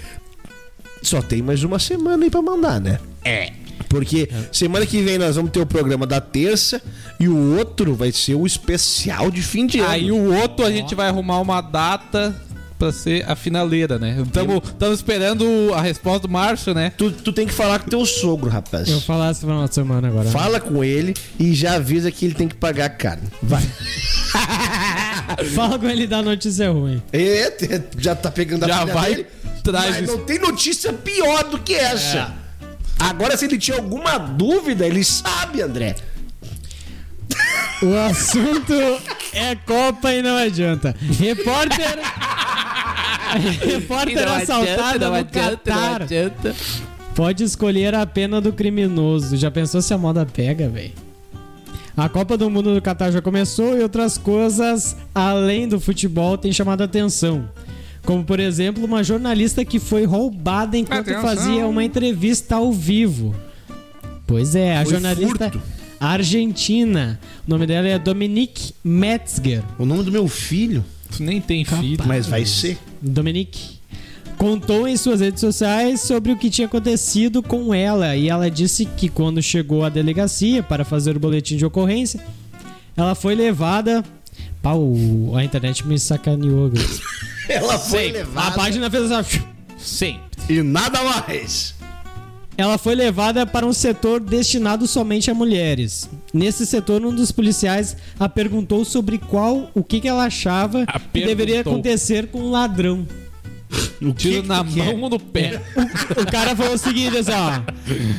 [1.03, 2.99] Só tem mais uma semana aí pra mandar, né?
[3.25, 3.53] É.
[3.89, 6.81] Porque semana que vem nós vamos ter o programa da terça
[7.21, 9.89] e o outro vai ser o especial de fim de ano.
[9.91, 12.35] Aí o outro a gente vai arrumar uma data
[12.79, 14.23] pra ser a finaleira, né?
[14.23, 16.93] Estamos esperando a resposta do Márcio, né?
[16.99, 18.87] Tu, tu tem que falar com teu sogro, rapaz.
[18.89, 20.29] Eu falasse pra uma semana agora.
[20.31, 23.29] Fala com ele e já avisa que ele tem que pagar a carne.
[23.43, 23.63] Vai.
[25.55, 27.03] Fala com ele da notícia ruim.
[27.13, 29.27] É, te- já tá pegando a Já filha vai, dele.
[29.63, 30.17] traz Mas isso.
[30.19, 32.33] não tem notícia pior do que essa.
[32.99, 35.97] Agora, se ele tinha alguma dúvida, ele sabe, André.
[37.83, 38.73] O assunto
[39.33, 40.95] é Copa e não adianta.
[41.19, 41.99] Repórter.
[43.61, 46.01] Repórter assaltado no Catar.
[47.15, 49.37] Pode escolher a pena do criminoso.
[49.37, 50.93] Já pensou se a moda pega, velho?
[51.97, 56.53] A Copa do Mundo do Catar já começou e outras coisas além do futebol têm
[56.53, 57.49] chamado a atenção.
[58.07, 61.23] Como, por exemplo, uma jornalista que foi roubada enquanto Atenção.
[61.23, 63.35] fazia uma entrevista ao vivo.
[64.27, 65.63] Pois é, a Foi jornalista furto.
[66.01, 67.19] argentina.
[67.47, 69.63] O nome dela é Dominique Metzger.
[69.79, 72.03] O nome do meu filho, Tu nem tem filho.
[72.07, 72.79] mas vai ser.
[73.03, 73.77] Dominique
[74.39, 78.85] contou em suas redes sociais sobre o que tinha acontecido com ela e ela disse
[78.85, 82.21] que quando chegou à delegacia para fazer o boletim de ocorrência,
[82.97, 84.05] ela foi levada.
[84.63, 84.93] Pau,
[85.37, 86.67] a internet me sacaneou.
[86.67, 86.85] agora.
[87.49, 88.21] Ela foi Sempre.
[88.21, 89.43] A levada página fez assim.
[89.79, 90.21] Sempre.
[90.49, 91.75] e nada mais.
[92.59, 96.09] Ela foi levada para um setor destinado somente a mulheres.
[96.33, 100.99] Nesse setor, um dos policiais a perguntou sobre qual, o que, que ela achava A
[100.99, 101.73] que deveria perguntou.
[101.75, 103.07] acontecer com um ladrão.
[104.01, 104.85] O Tiro que na que tu quer?
[104.87, 105.61] mão ou no pé.
[106.17, 107.61] O cara falou o seguinte, assim, ó.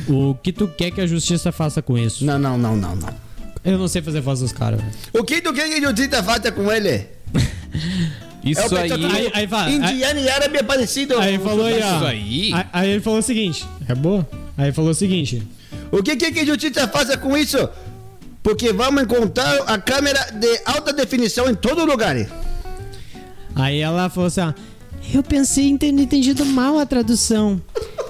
[0.30, 2.24] O que tu quer que a justiça faça com isso?
[2.24, 3.27] Não, não, não, não, não.
[3.64, 4.92] Eu não sei fazer voz dos caras, velho.
[5.12, 7.06] O que tu quer que eu te faça com ele?
[8.44, 8.92] Isso É o aí.
[8.92, 11.18] Aí, aí, vai, aí, Indiano e árabe é parecido.
[11.18, 11.96] aí falou aí, ó.
[11.96, 12.52] Isso aí.
[12.54, 13.66] Aí, aí ele falou o seguinte.
[13.88, 14.28] É boa?
[14.56, 15.42] Aí ele falou o seguinte.
[15.90, 17.68] O que que a justiça faça com isso?
[18.42, 22.16] Porque vamos encontrar a câmera de alta definição em todo lugar.
[23.54, 24.52] Aí ela falou assim, ó.
[25.12, 27.60] Eu pensei em ter entendido mal a tradução.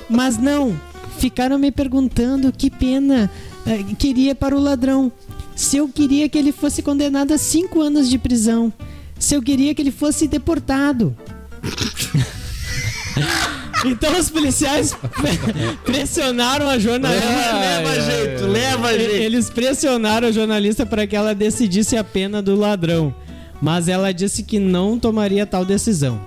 [0.09, 0.79] Mas não.
[1.19, 3.31] Ficaram me perguntando que pena
[3.67, 5.11] eh, queria para o ladrão.
[5.59, 8.73] Se eu queria que ele fosse condenado a cinco anos de prisão.
[9.19, 11.17] Se eu queria que ele fosse deportado.
[13.85, 14.97] então os policiais
[15.85, 17.59] pressionaram a jornalista.
[17.59, 18.51] leva ai, jeito, ai.
[18.51, 19.15] leva jeito.
[19.15, 23.13] Eles pressionaram a jornalista para que ela decidisse a pena do ladrão,
[23.61, 26.21] mas ela disse que não tomaria tal decisão.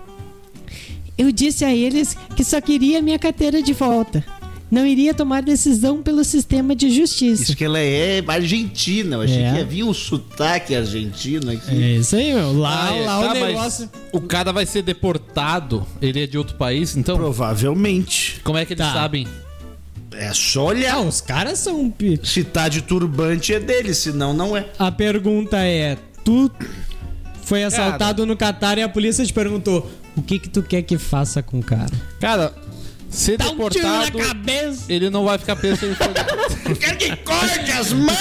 [1.17, 4.25] Eu disse a eles que só queria minha carteira de volta.
[4.71, 7.43] Não iria tomar decisão pelo sistema de justiça.
[7.43, 9.17] Isso que ela é argentina.
[9.17, 9.53] Eu achei É.
[9.53, 11.69] que havia um sotaque argentino aqui.
[11.83, 12.57] É isso aí, meu.
[12.57, 13.89] Lá, Ah, é, lá tá, o negócio.
[14.13, 15.85] O cara vai ser deportado.
[16.01, 17.17] Ele é de outro país, então.
[17.17, 18.39] Provavelmente.
[18.45, 18.93] Como é que eles Tá.
[18.93, 19.27] sabem?
[20.13, 20.95] É só olhar.
[20.95, 21.89] Ah, os caras são.
[21.91, 24.67] pi- Se tá de turbante é dele, senão não é.
[24.79, 26.49] A pergunta é: tu
[27.43, 30.97] foi assaltado no Catar e a polícia te perguntou: o que que tu quer que
[30.97, 31.91] faça com o cara?
[32.19, 32.53] Cara,
[33.11, 34.17] ser Dá um tiro na deportado.
[34.27, 34.83] cabeça!
[34.89, 36.05] Ele não vai ficar preso se ele for
[36.71, 38.17] Eu quero que corte as mãos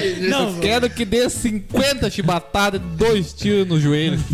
[0.00, 0.28] dele.
[0.28, 4.18] Não, Quero que dê 50 chibatadas e dois tiros no joelho.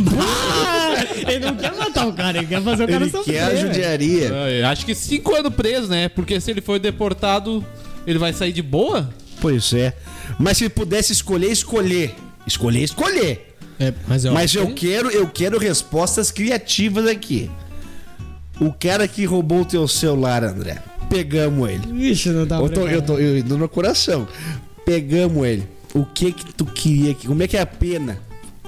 [0.92, 3.34] Ah, ele não quer matar o cara, ele quer fazer o cara Ele sofrer.
[3.34, 4.28] quer a judiaria.
[4.34, 6.08] É, Acho que 5 anos preso, né?
[6.08, 7.64] Porque se ele for deportado,
[8.06, 9.08] ele vai sair de boa?
[9.40, 9.94] Pois é.
[10.38, 12.14] Mas se pudesse escolher, escolher.
[12.46, 13.56] Escolher, escolher.
[13.78, 17.50] É, mas eu, Mas eu que- quero, eu quero respostas criativas aqui.
[18.60, 20.78] O cara que roubou o teu celular, André.
[21.08, 22.10] Pegamos ele.
[22.10, 24.28] Ixi, não tá Eu tô, eu tô eu indo no coração.
[24.84, 25.66] Pegamos ele.
[25.94, 27.14] O que que tu queria?
[27.14, 28.18] que- Como é que é a pena?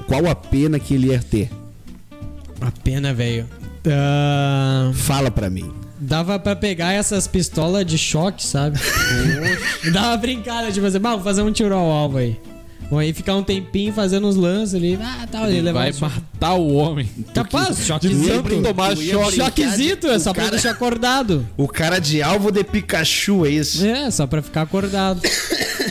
[0.06, 1.50] Qual a pena que ele ia ter?
[2.60, 3.46] A pena, velho.
[3.86, 5.70] Ah, Fala pra mim.
[6.00, 8.78] dava pra pegar essas pistolas de choque, sabe?
[9.92, 12.36] Dava brincada, assim, "Bah, vou fazer um tiro ao alvo aí.
[12.92, 14.98] Vou aí ficar um tempinho fazendo uns lances ali.
[15.00, 17.08] Ah, tal, ele levar vai um matar o homem.
[17.32, 18.62] Capaz, Tu ia choquezito.
[18.62, 19.32] tomar choque.
[19.36, 21.48] Choquezito, é só o pra cara- deixar acordado.
[21.56, 23.82] O cara de alvo de Pikachu, é isso?
[23.86, 25.22] É, só pra ficar acordado.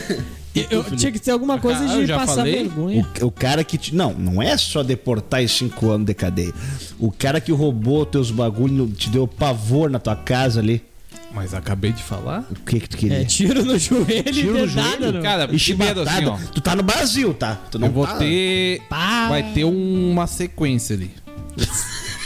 [0.54, 2.52] Eu, eu- tinha que ter alguma coisa Ah, de já passar falei?
[2.64, 3.06] vergonha.
[3.22, 3.94] O, o cara que te.
[3.94, 6.52] Não, não é só deportar em cinco anos de cadeia.
[7.00, 10.82] O cara que roubou teus bagulho, te deu pavor na tua casa ali.
[11.34, 12.44] Mas acabei de falar.
[12.50, 13.22] O que que tu queria?
[13.22, 15.12] É, tiro no joelho Tiro e no dedada, joelho?
[15.12, 15.22] não.
[15.22, 16.30] Cara, E primeiro assim, chibatada.
[16.30, 16.52] ó.
[16.52, 17.54] Tu tá no Brasil, tá?
[17.70, 18.82] Tu não Eu vou tá- ter.
[18.88, 19.28] Pá.
[19.28, 21.10] Vai ter uma sequência ali.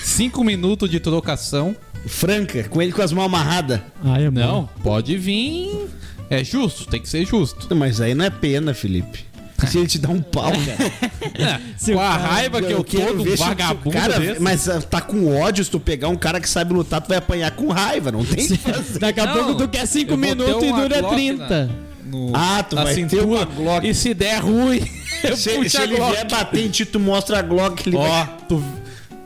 [0.03, 1.77] Cinco minutos de trocação.
[2.07, 3.81] Franca, com ele com as mãos amarradas.
[4.05, 4.41] Ai, é bom.
[4.41, 5.89] Não, pode vir.
[6.31, 7.75] É justo, tem que ser justo.
[7.75, 9.25] Mas aí não é pena, Felipe.
[9.69, 11.61] Se ele te dá um pau, cara.
[11.77, 14.41] Se Com o a raiva que eu, tô quero do ver o vagabundo cara, desse.
[14.41, 17.19] Mas ah, tá com ódio, se tu pegar um cara que sabe lutar, tu vai
[17.19, 18.99] apanhar com raiva, não tem o.
[18.99, 21.71] Daqui a Não, pouco tu quer 5 eu vou ter minutos e dura Glock 30.
[22.05, 23.87] no- Ah, tu vai ter uma Glock.
[23.89, 24.81] E se der ruim,
[25.25, 26.13] eu Se, puxo se a ele Glock.
[26.13, 27.89] vier bater em ti, tu mostra a Glock.
[27.89, 28.37] Ele Ó, vai...
[28.49, 28.63] tu,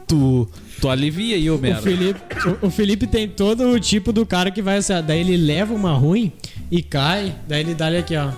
[0.06, 0.48] tu,
[0.80, 1.82] tu alivia aí, ô O merda.
[1.82, 2.20] Felipe,
[2.62, 5.74] o, o Felipe tem todo o tipo do cara que vai assim, daí ele leva
[5.74, 6.32] uma ruim
[6.70, 8.30] e cai, daí ele dá ali aqui, ó.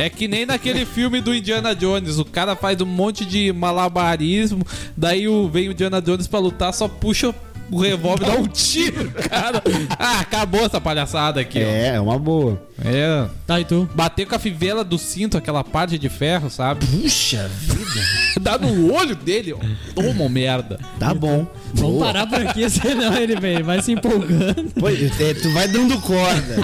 [0.00, 4.64] É que nem naquele filme do Indiana Jones, o cara faz um monte de malabarismo,
[4.96, 7.34] daí o, vem o Indiana Jones pra lutar, só puxa
[7.70, 9.62] o revólver dá um tiro, cara.
[9.98, 12.60] Ah, acabou essa palhaçada aqui, É, é uma boa.
[12.84, 13.28] É.
[13.46, 13.88] Tá, e tu?
[13.94, 16.84] Bater com a fivela do cinto, aquela parte de ferro, sabe?
[16.86, 18.19] Puxa vida.
[18.40, 19.58] Dá no olho dele, ó.
[19.94, 20.78] Toma, merda.
[20.98, 21.46] Tá bom.
[21.74, 22.06] Vamos Boa.
[22.06, 24.70] parar por aqui, senão ele, vem, vai se empolgando.
[24.78, 26.56] Pois, é, tu vai dando corda.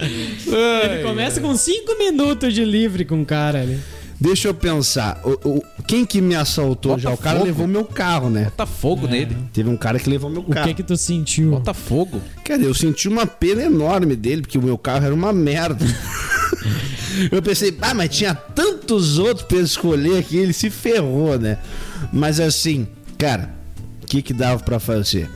[0.00, 3.78] Ele começa com 5 minutos de livre com o cara ali.
[4.20, 5.20] Deixa eu pensar.
[5.24, 7.10] O, o- quem que me assaltou Bota já?
[7.10, 7.46] O cara fogo.
[7.46, 8.44] levou meu carro, né?
[8.44, 9.36] Bota fogo nele.
[9.52, 10.68] Teve um cara que levou meu O carro.
[10.68, 11.50] que que tu sentiu?
[11.50, 12.20] Bota fogo.
[12.44, 15.84] Cara, eu senti uma pena enorme dele, porque o meu carro era uma merda.
[17.30, 21.58] Eu pensei, ah, mas tinha tantos outros pra escolher aqui, ele se ferrou, né?
[22.12, 22.86] Mas assim,
[23.18, 23.54] cara,
[24.02, 25.28] o que que dava pra fazer?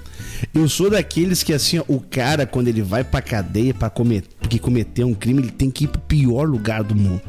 [0.54, 4.28] Eu sou daqueles que, assim, ó, o cara, quando ele vai pra cadeia pra cometer,
[4.40, 7.22] porque cometeu um crime, ele tem que ir pro pior lugar do mundo.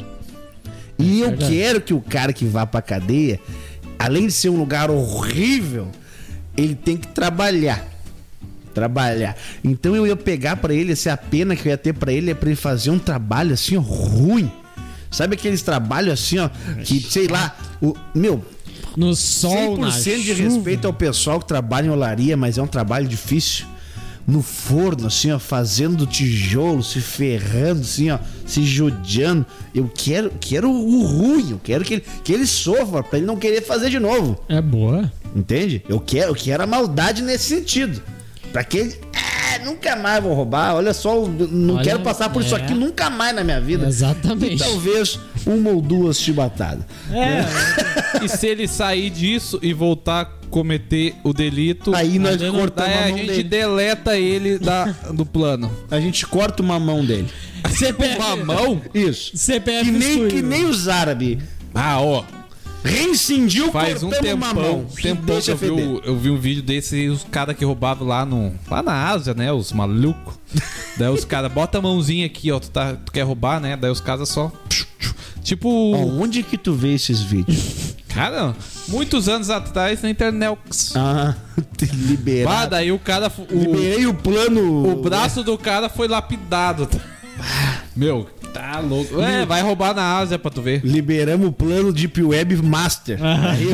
[1.00, 1.52] E eu verdade.
[1.52, 3.40] quero que o cara que vá pra cadeia,
[4.00, 5.88] além de ser um lugar horrível,
[6.56, 7.86] ele tem que trabalhar.
[8.78, 9.36] Trabalhar.
[9.64, 12.14] Então eu ia pegar pra ele, essa é a pena que eu ia ter pra
[12.14, 14.52] ele é pra ele fazer um trabalho assim, ó, ruim.
[15.10, 16.48] Sabe aqueles trabalhos assim, ó,
[16.84, 18.46] que sei lá, o meu,
[18.96, 20.44] No sol, na 100% de chuva.
[20.44, 23.66] respeito ao pessoal que trabalha em olaria, mas é um trabalho difícil.
[24.28, 29.44] No forno, assim, ó, fazendo tijolo, se ferrando, assim, ó, se judiando.
[29.74, 33.38] Eu quero, quero o ruim, eu quero que ele, que ele sofra, pra ele não
[33.38, 34.38] querer fazer de novo.
[34.48, 35.12] É boa.
[35.36, 35.82] Entende?
[35.90, 38.04] Eu quero, eu quero a maldade nesse sentido.
[38.52, 38.96] Pra que.
[39.16, 40.76] Ah, nunca mais vou roubar.
[40.76, 42.60] Olha só, não Olha, quero passar por isso é.
[42.62, 43.88] aqui nunca mais na minha vida.
[43.88, 44.56] Exatamente.
[44.56, 46.84] E talvez uma ou duas chibatadas.
[47.12, 52.54] É, E se ele sair disso e voltar a cometer o delito, Aí nós não-
[52.54, 53.44] cortamos daí a a mão gente dele.
[53.44, 55.72] deleta ele da, do plano.
[55.92, 57.28] A gente corta uma mão dele.
[57.70, 58.18] CPF.
[58.18, 58.82] Uma mão?
[58.94, 59.36] Isso.
[59.36, 60.36] CPF Que nem, excluído.
[60.36, 61.38] que nem os árabes.
[61.76, 62.24] Ah, ó.
[62.88, 64.86] Reincindiu, Faz um tempão, mão.
[65.02, 65.88] tempão que Deixa eu vi, feder.
[65.88, 69.10] o- eu vi um vídeo desse e os caras que roubavam lá no lá na
[69.10, 69.52] Ásia, né?
[69.52, 70.36] Os malucos.
[70.98, 72.60] Daí os caras, bota a mãozinha aqui, ó.
[72.60, 73.76] Tu, tá, tu quer roubar, né?
[73.76, 74.52] Daí os caras só.
[75.44, 75.70] Tipo.
[75.96, 77.96] Onde que tu vê esses vídeos?
[78.10, 78.56] Cara,
[78.88, 80.58] muitos anos atrás na internet.
[80.96, 81.36] Ah,
[81.94, 82.72] liberado.
[82.72, 83.32] daí o cara.
[83.38, 84.92] O, Liberei o plano.
[84.92, 86.90] o braço do cara foi lapidado.
[87.96, 88.28] Meu,
[88.58, 89.22] tá louco.
[89.22, 90.82] É, vai roubar na Ásia pra tu ver.
[90.84, 93.20] Liberamos o plano Deep Web Master.
[93.24, 93.68] Aí,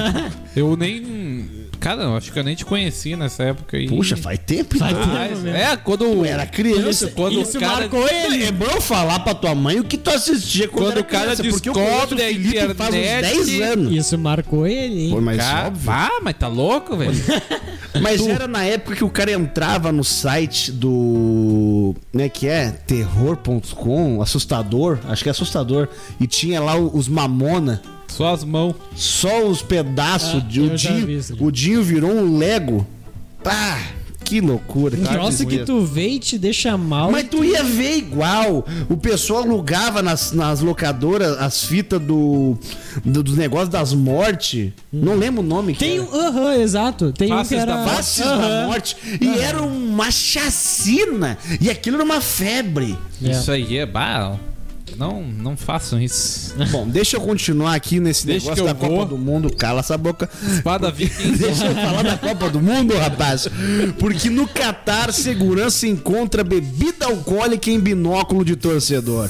[0.55, 1.62] Eu nem.
[1.83, 3.89] Cara, eu acho que eu nem te conheci nessa época aí.
[3.89, 5.43] puxa, faz tempo Faz então.
[5.43, 5.47] tempo.
[5.49, 6.05] É, quando.
[6.05, 6.89] Eu era criança.
[6.89, 7.73] Isso, quando Isso o cara.
[7.81, 8.45] marcou ele.
[8.45, 11.35] É bom falar pra tua mãe o que tu assistia quando, Quando era o cara
[11.35, 13.93] criança, porque eu conheço descobre o a Felipe faz uns internet- 10 anos.
[13.93, 15.21] Isso marcou ele, Pô, hein?
[15.21, 15.91] mas Cara, óbvio.
[15.91, 17.13] ah, mas tá louco, velho?
[18.01, 21.95] Mas era na época que o cara entrava no site do.
[22.11, 22.71] Né, que é?
[22.71, 25.87] Terror.com, assustador, acho que é assustador.
[26.19, 27.81] E tinha lá os mamona,
[28.17, 28.75] Só as mãos.
[28.95, 30.41] só os pedaços.
[30.43, 32.85] Ah, de, o, Dinho, vi o Dinho virou um Lego.
[33.43, 33.79] Pá!
[34.23, 34.95] Que loucura.
[34.97, 35.65] Um que troço que desgraça.
[35.65, 37.11] tu vê e te deixa mal.
[37.11, 38.65] Mas tu ia ver igual.
[38.89, 42.57] O pessoal alugava nas, nas locadoras as fitas do,
[43.03, 44.71] do- dos negócios das mortes.
[44.91, 45.73] Não lembro o nome.
[45.73, 46.03] que Tem era.
[46.03, 46.15] um.
[46.15, 47.11] Aham, exato.
[47.11, 47.75] Tem um Faces que era.
[47.75, 48.41] da Faces Aham.
[48.61, 48.95] da morte.
[49.19, 51.37] E era uma chacina.
[51.59, 52.97] E aquilo era uma febre.
[53.21, 53.31] É.
[53.31, 53.85] Isso aí é.
[53.85, 54.37] Bah,
[54.97, 56.53] não, não façam isso.
[56.71, 59.05] Bom, deixa eu continuar aqui nesse Deixa negócio da Copa vou.
[59.05, 59.53] do Mundo.
[59.55, 60.29] Cala essa boca.
[60.55, 61.33] Espada viking.
[61.37, 63.47] Deixa eu falar da Copa do Mundo, rapaz.
[63.99, 69.29] Porque no Catar, segurança encontra bebida alcoólica em binóculo de torcedor.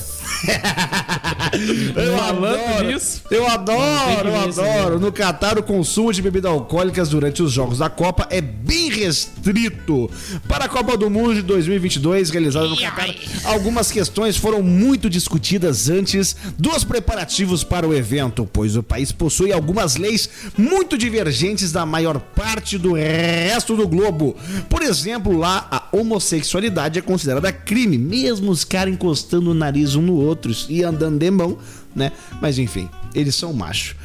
[1.96, 2.88] Eu adoro.
[2.88, 3.22] nisso.
[3.30, 5.00] Eu adoro, eu isso adoro.
[5.00, 10.10] No Catar, o consumo de bebidas alcoólicas durante os Jogos da Copa é bem restrito.
[10.48, 13.10] Para a Copa do Mundo de 2022, realizada no Catar,
[13.44, 19.52] algumas questões foram muito discutidas antes dos preparativos para o evento, pois o país possui
[19.52, 24.36] algumas leis muito divergentes da maior parte do resto do globo.
[24.70, 30.02] Por exemplo, lá a homossexualidade é considerada crime, mesmo os caras encostando o nariz um
[30.02, 31.58] no outro e andando de mão,
[31.96, 32.12] né?
[32.42, 33.96] Mas enfim, eles são machos.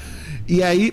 [0.47, 0.93] E aí,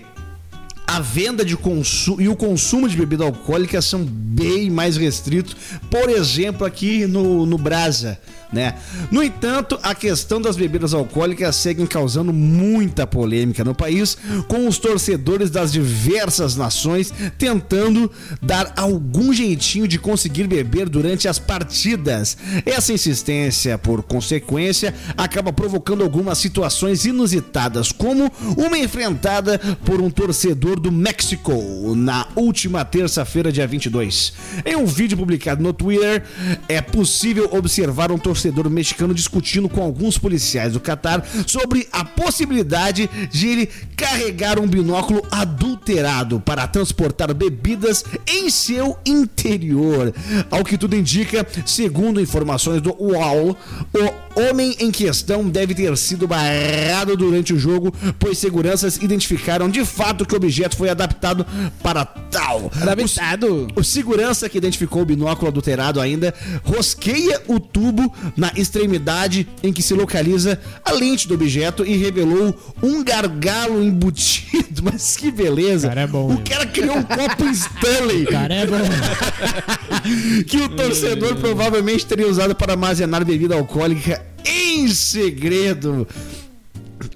[0.86, 5.56] a venda de consumo e o consumo de bebida alcoólica são bem mais restritos,
[5.90, 8.18] por exemplo, aqui no, no Brasa,
[8.52, 8.74] né?
[9.10, 14.16] No entanto, a questão das bebidas alcoólicas seguem causando muita polêmica no país,
[14.48, 21.38] com os torcedores das diversas nações tentando dar algum jeitinho de conseguir beber durante as
[21.38, 22.36] partidas.
[22.64, 30.78] Essa insistência, por consequência, acaba provocando algumas situações inusitadas, como uma enfrentada por um torcedor
[30.78, 34.32] do México na última terça-feira, dia 22.
[34.64, 36.22] Em um vídeo publicado no Twitter,
[36.68, 38.35] é possível observar um torcedor
[38.70, 45.22] mexicano discutindo com alguns policiais do Catar sobre a possibilidade de ele carregar um binóculo
[45.30, 50.12] adulterado para transportar bebidas em seu interior.
[50.50, 53.56] Ao que tudo indica, segundo informações do UOL,
[53.94, 59.84] o homem em questão deve ter sido barrado durante o jogo, pois seguranças identificaram de
[59.84, 61.46] fato que o objeto foi adaptado
[61.82, 62.76] para tal oficial.
[63.76, 69.72] O, o segurança que identificou o binóculo adulterado ainda rosqueia o tubo na extremidade em
[69.72, 74.82] que se localiza a lente do objeto e revelou um gargalo embutido.
[74.84, 75.88] Mas que beleza!
[75.88, 78.76] Cara, é bom, o cara criou um copo Stanley Cara, é bom.
[80.46, 86.06] que o torcedor provavelmente teria usado para armazenar bebida alcoólica em segredo.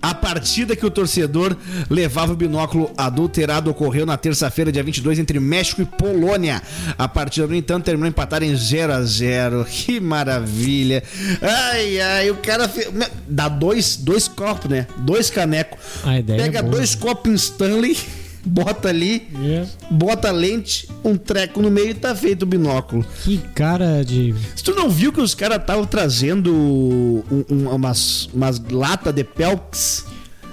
[0.02, 1.56] A partida que o torcedor
[1.90, 6.62] levava o binóculo adulterado ocorreu na terça-feira, dia 22, entre México e Polônia.
[6.96, 11.02] A partida, no entanto, terminou empatado em 0 a 0 Que maravilha!
[11.42, 12.88] Ai, ai, o cara fe...
[13.28, 14.86] dá dois, dois copos, né?
[14.98, 15.78] Dois canecos.
[16.06, 16.76] É Pega boa.
[16.76, 17.96] dois copos Stanley,
[18.44, 19.64] bota ali, É.
[19.90, 23.04] bota lente, um treco no meio e tá feito o binóculo.
[23.24, 24.34] Que cara de.
[24.56, 29.24] Se tu não viu que os caras estavam trazendo um- um- umas, umas latas de
[29.24, 30.04] Pelks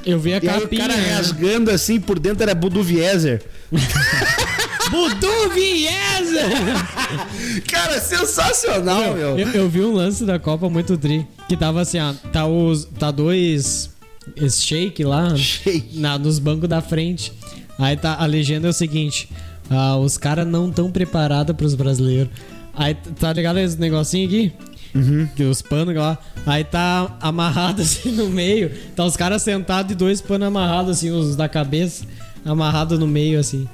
[0.05, 0.81] Eu vi a e aí o capinha.
[0.87, 1.13] cara né?
[1.15, 3.43] rasgando assim por dentro era Budweiser.
[4.89, 6.47] Budu Viesa!
[7.69, 9.37] Cara, sensacional, meu.
[9.37, 11.27] Eu, eu vi um lance da Copa muito tri.
[11.49, 12.13] Que tava assim, ó.
[12.31, 13.89] Tá, os, tá dois
[14.35, 15.97] esse shake lá Shake.
[15.99, 17.33] na, nos bancos da frente.
[17.77, 19.29] Aí tá, a legenda é o seguinte:
[19.69, 22.31] ah, os caras não tão preparados pros brasileiros.
[22.73, 24.53] Aí tá ligado esse negocinho aqui?
[25.35, 26.17] Que os panos lá.
[26.45, 28.71] Aí tá amarrado assim no meio.
[28.95, 32.05] Tá os caras sentados e dois panos amarrados assim, os da cabeça,
[32.45, 33.67] amarrado no meio assim.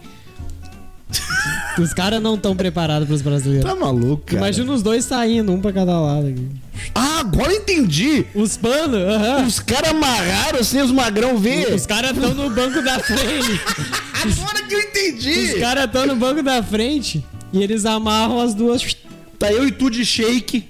[1.79, 3.69] Os caras não tão preparados pros brasileiros.
[3.69, 4.37] Tá maluco, cara.
[4.37, 6.27] Imagina os dois saindo, um pra cada lado.
[6.27, 6.47] aqui.
[6.93, 8.25] Ah, agora eu entendi.
[8.35, 9.45] Os panos, aham.
[9.45, 11.67] Os caras amarraram assim, os magrão vê.
[11.73, 13.61] Os caras estão no banco da frente.
[14.23, 15.53] Agora que eu entendi.
[15.53, 18.95] Os caras estão no banco da frente e eles amarram as duas.
[19.37, 20.65] Tá eu e tu de shake,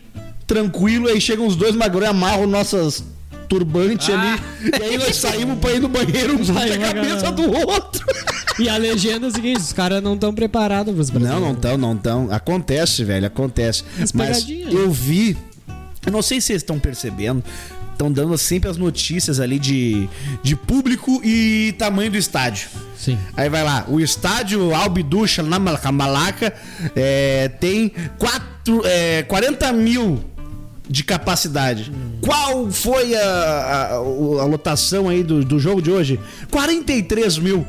[0.47, 3.03] tranquilo, aí chegam os dois magrão e amarram nossas
[3.47, 4.39] turbantes ali.
[4.79, 8.05] E aí nós saímos pra ir no banheiro, um Vai, na vai, cabeça do outro.
[8.59, 11.47] E a legenda é o seguinte: os caras não estão preparados pros Não, brasileiros.
[11.53, 12.31] não tão, não tão.
[12.31, 13.83] Acontece, velho, acontece.
[14.01, 15.37] As Mas eu vi,
[16.05, 17.43] eu não sei se vocês estão percebendo,
[17.91, 20.07] estão dando sempre as notícias ali de,
[20.41, 22.69] de público e tamanho do estádio.
[22.97, 23.17] Sim.
[23.35, 26.53] Aí vai lá, o estádio Albiducha na Malaca
[26.95, 30.23] é, tem quatro, é, 40 mil
[30.87, 31.91] de capacidade.
[32.21, 36.19] Qual foi a, a, a lotação aí do, do jogo de hoje?
[36.51, 37.65] 43 mil.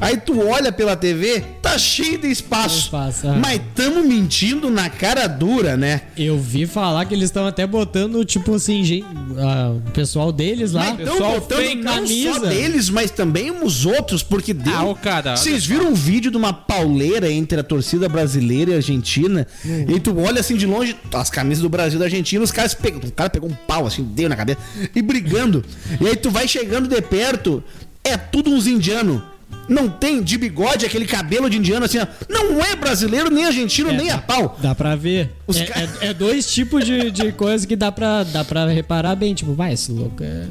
[0.00, 2.78] Aí tu olha pela TV, tá cheio de espaço.
[2.78, 3.34] Espaço, ah.
[3.40, 6.02] Mas tamo mentindo na cara dura, né?
[6.16, 9.06] Eu vi falar que eles estão até botando, tipo assim, gente,
[9.38, 10.90] ah, o pessoal deles lá.
[10.90, 14.90] Mas estão pessoal botando não só deles, mas também os outros, porque deu.
[14.90, 19.46] Ah, cara, Vocês viram um vídeo de uma pauleira entre a torcida brasileira e Argentina?
[19.64, 22.74] E tu olha assim de longe, as camisas do Brasil e da Argentina, os caras
[22.74, 23.00] pegam.
[23.04, 24.58] Um cara pegou um pau assim, deu na cabeça,
[24.94, 25.64] e brigando.
[26.00, 27.62] e aí tu vai chegando de perto,
[28.02, 29.22] é tudo uns indianos.
[29.68, 32.06] Não tem de bigode aquele cabelo de indiano assim, ó.
[32.28, 34.58] Não é brasileiro, nem argentino, nem a pau.
[34.60, 35.30] Dá pra ver.
[35.54, 39.14] É, ca- é- é dois tipos de, de coisa que dá pra, dá pra reparar
[39.16, 39.34] bem.
[39.34, 40.46] Tipo, vai, esse louco é.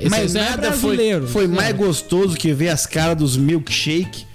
[0.00, 1.26] Esse, Mas é nada foi, brasileiro.
[1.26, 1.48] foi É.
[1.48, 4.26] mais gostoso que ver as caras dos milkshake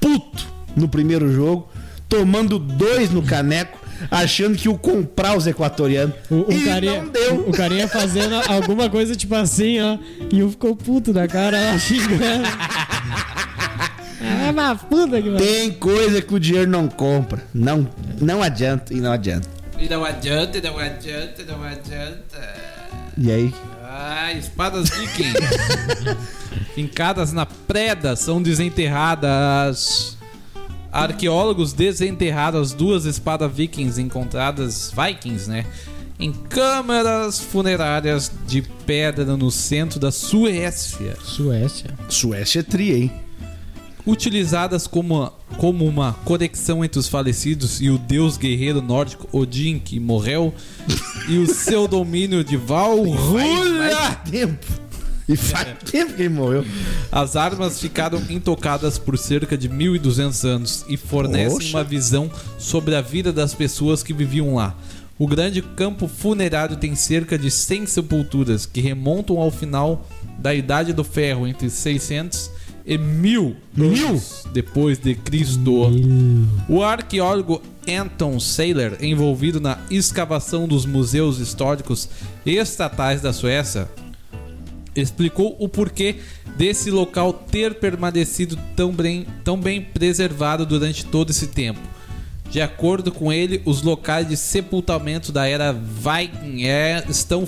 [0.00, 1.68] puto no primeiro jogo,
[2.08, 3.78] tomando dois no caneco,
[4.10, 6.14] achando que iam comprar os equatorianos.
[6.30, 7.40] O, o e carinha, não deu.
[7.46, 9.98] o carinha fazendo alguma coisa tipo assim, ó.
[10.32, 12.48] E um ficou puto da cara lá xingando.
[14.46, 15.38] É uma puta que vai.
[15.38, 17.42] Tem coisa que o dinheiro não compra.
[17.52, 17.88] Não,
[18.20, 19.48] não adianta e não adianta.
[19.78, 22.54] E não adianta, não adianta, não adianta.
[23.18, 23.54] E aí?
[23.82, 25.32] Ah, espadas viking.
[26.74, 30.16] Fincadas na preda são desenterradas.
[30.90, 35.66] Arqueólogos desenterraram as duas espadas vikings encontradas, vikings, né?
[36.18, 41.16] Em câmaras funerárias de pedra no centro da Suécia.
[41.22, 41.90] Suécia.
[42.08, 43.21] Suécia é tri, hein?
[44.04, 50.00] Utilizadas como, como uma conexão entre os falecidos e o deus guerreiro nórdico Odin, que
[50.00, 50.52] morreu,
[51.28, 54.16] e o seu domínio de Valhalla.
[54.28, 54.66] Tempo.
[55.28, 56.64] E faz tempo que ele morreu.
[57.10, 63.00] As armas ficaram intocadas por cerca de 1200 anos e fornecem uma visão sobre a
[63.00, 64.74] vida das pessoas que viviam lá.
[65.16, 70.04] O grande campo funerário tem cerca de 100 sepulturas que remontam ao final
[70.38, 72.50] da Idade do Ferro, entre 600
[72.84, 74.08] e 1000 Mil?
[74.08, 75.90] anos depois de Cristo.
[76.68, 82.08] O arqueólogo Anton Saylor, envolvido na escavação dos museus históricos
[82.46, 83.88] estatais da Suécia,
[84.94, 86.16] explicou o porquê
[86.56, 91.80] desse local ter permanecido tão bem, tão bem preservado durante todo esse tempo.
[92.52, 97.46] De acordo com ele, os locais de sepultamento da era Viking é- estão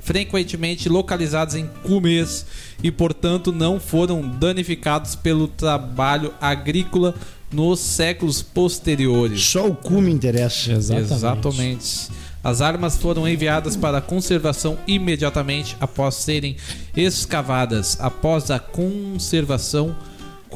[0.00, 2.46] frequentemente localizados em cumes
[2.82, 7.14] e, portanto, não foram danificados pelo trabalho agrícola
[7.52, 9.42] nos séculos posteriores.
[9.44, 10.72] Só o cu me interessa.
[10.72, 11.12] Exatamente.
[11.12, 12.08] Exatamente.
[12.42, 16.56] As armas foram enviadas para conservação imediatamente após serem
[16.96, 17.98] escavadas.
[18.00, 19.94] Após a conservação,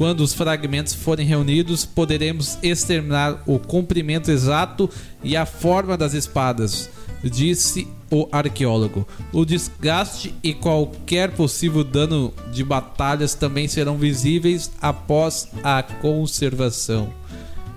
[0.01, 4.89] quando os fragmentos forem reunidos, poderemos exterminar o comprimento exato
[5.23, 6.89] e a forma das espadas,
[7.23, 9.07] disse o arqueólogo.
[9.31, 17.13] O desgaste e qualquer possível dano de batalhas também serão visíveis após a conservação.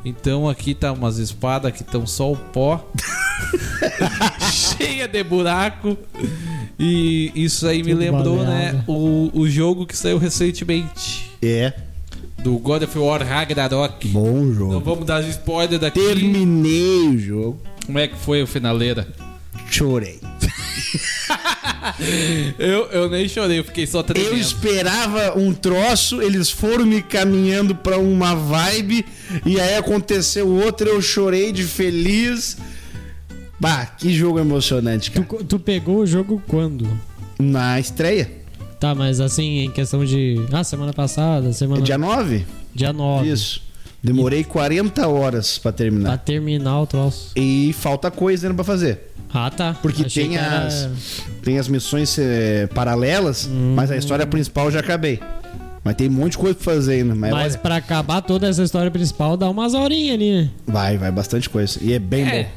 [0.02, 2.90] Então aqui tá umas espadas que estão só o pó,
[4.50, 5.94] cheia de buraco.
[6.78, 8.76] E isso aí me Tudo lembrou, baleado.
[8.78, 11.72] né, o, o jogo que saiu recentemente É,
[12.44, 14.06] do God of War Ragnarok.
[14.08, 14.80] bom Não jogo.
[14.80, 15.98] vamos dar spoiler daqui.
[15.98, 17.60] Terminei o jogo.
[17.86, 19.08] Como é que foi o finaleira?
[19.70, 20.20] Chorei.
[22.58, 24.36] Eu, eu nem chorei, eu fiquei só Eu tremendo.
[24.36, 29.04] esperava um troço, eles foram me caminhando pra uma vibe
[29.44, 32.56] e aí aconteceu outra, eu chorei de feliz.
[33.60, 35.44] Bah, que jogo emocionante, Tu, cara.
[35.44, 36.88] tu pegou o jogo quando?
[37.38, 38.30] Na estreia,
[38.84, 40.44] Tá, mas assim, em questão de.
[40.52, 41.80] Ah, semana passada, semana.
[41.80, 42.44] dia 9?
[42.74, 43.26] Dia 9.
[43.30, 43.62] Isso.
[44.02, 46.18] Demorei 40 horas pra Pra terminar.
[46.18, 47.30] terminar o troço.
[47.34, 49.10] E falta coisa ainda pra fazer.
[49.32, 49.74] Ah, tá.
[49.80, 50.88] Porque Achei tem era- as,
[51.42, 55.18] tem as missões eh, paralelas, mas a história principal eu já acabei.
[55.82, 57.14] Mas tem um monte de coisa pra fazer ainda.
[57.14, 60.50] Mas, Mas olha, pra acabar toda essa história principal, dá umas horinhas ali, né?
[60.66, 61.78] vai, vai bastante coisa.
[61.82, 62.42] E é bem É.
[62.44, 62.48] bom.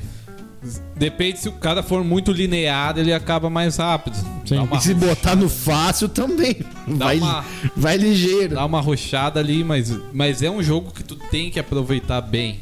[0.95, 4.15] Depende se o cara for muito linear, ele acaba mais rápido.
[4.45, 4.67] Sim.
[4.69, 6.57] Dá E se botar no fácil também.
[6.87, 7.45] Vai, uma-
[7.75, 8.55] vai ligeiro.
[8.55, 12.61] dá uma rochada ali, mas, mas é um jogo que tu tem que aproveitar bem.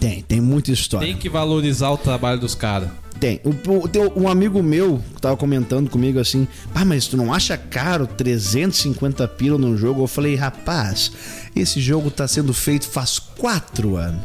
[0.00, 1.06] Tem, tem muita história.
[1.06, 2.88] Tem que valorizar o trabalho dos caras.
[3.18, 3.40] Tem.
[3.44, 7.56] O, o- teu- um amigo meu tava comentando comigo assim: Ah, mas tu não acha
[7.56, 10.02] caro 350 pila no jogo?
[10.02, 11.10] Eu falei, rapaz,
[11.54, 14.20] esse jogo tá sendo feito faz quatro anos.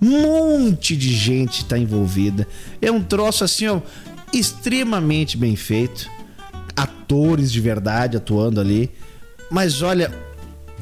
[0.00, 2.46] Monte de gente tá envolvida.
[2.80, 3.80] É um troço assim, ó,
[4.32, 6.08] extremamente bem feito.
[6.76, 8.90] Atores de verdade atuando ali.
[9.50, 10.10] Mas olha,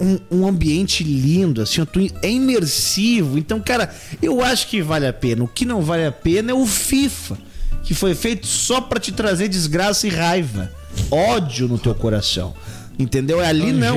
[0.00, 1.84] um, um ambiente lindo, assim,
[2.22, 3.38] é imersivo.
[3.38, 3.92] Então, cara,
[4.22, 5.44] eu acho que vale a pena.
[5.44, 7.38] O que não vale a pena é o FIFA,
[7.82, 10.72] que foi feito só pra te trazer desgraça e raiva,
[11.10, 12.54] ódio no teu coração.
[12.98, 13.40] Entendeu?
[13.40, 13.96] É ali não.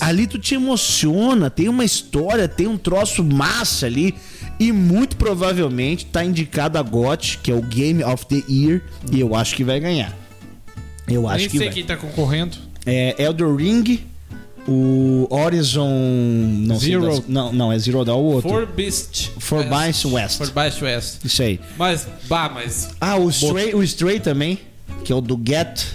[0.00, 4.14] Ali tu te emociona, tem uma história, tem um troço massa ali.
[4.60, 8.82] E muito provavelmente tá indicado a GOT, que é o Game of the Year,
[9.12, 10.16] e eu acho que vai ganhar.
[11.06, 11.74] Eu acho Nem que sei vai.
[11.74, 12.56] quem tá concorrendo.
[12.84, 14.00] É Elder Ring,
[14.66, 15.88] o Horizon.
[16.66, 17.06] Não Zero.
[17.06, 18.50] das- não, não, é Zero Dawn, o outro.
[18.50, 19.30] For Beast.
[19.38, 20.38] For Beast West.
[20.38, 20.52] For
[20.82, 21.24] West.
[21.24, 21.60] Isso aí.
[21.78, 22.90] Mas, bah, mas.
[23.00, 24.58] Ah, o Stray, o Stray também,
[25.04, 25.86] que é o do Get.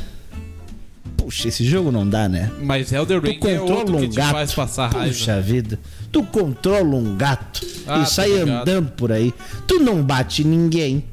[1.17, 2.51] Puxa, esse jogo não dá, né?
[2.61, 4.31] Mas Elder Ring é outro que um te gato.
[4.31, 5.07] faz passar raiva.
[5.13, 5.79] Puxa vida.
[6.13, 8.49] Tu controla um gato Ah, e tô sai ligado.
[8.69, 9.33] andando por aí.
[9.67, 11.03] Tu não bate ninguém.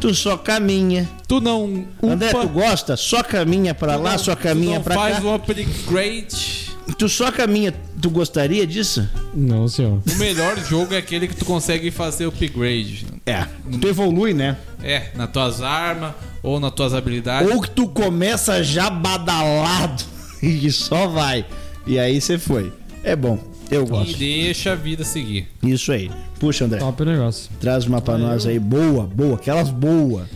[0.00, 1.08] Tu só caminha.
[1.26, 2.96] Tu não upa, André, tu gosta?
[2.96, 5.22] Só caminha pra tu lá, não- só caminha não pra faz cá.
[5.24, 6.70] um upgrade.
[6.98, 7.74] Tu só caminha.
[8.00, 9.08] Tu gostaria disso?
[9.34, 10.00] Não, senhor.
[10.08, 13.06] O melhor jogo é aquele que tu consegue fazer upgrade.
[13.26, 13.46] É.
[13.80, 14.56] Tu evolui, né?
[14.82, 17.50] É, nas tuas armas ou nas tuas habilidades.
[17.50, 20.04] Ou que tu começa já badalado
[20.40, 21.44] e só vai.
[21.86, 22.72] E aí você foi.
[23.02, 23.38] É bom.
[23.70, 24.16] Eu E gosto.
[24.18, 25.48] deixa a vida seguir.
[25.62, 26.10] Isso aí.
[26.38, 26.78] Puxa, André.
[26.78, 27.50] Top o negócio.
[27.60, 28.58] Traz uma pra nós aí.
[28.58, 29.34] Boa, boa.
[29.36, 30.26] Aquelas boa.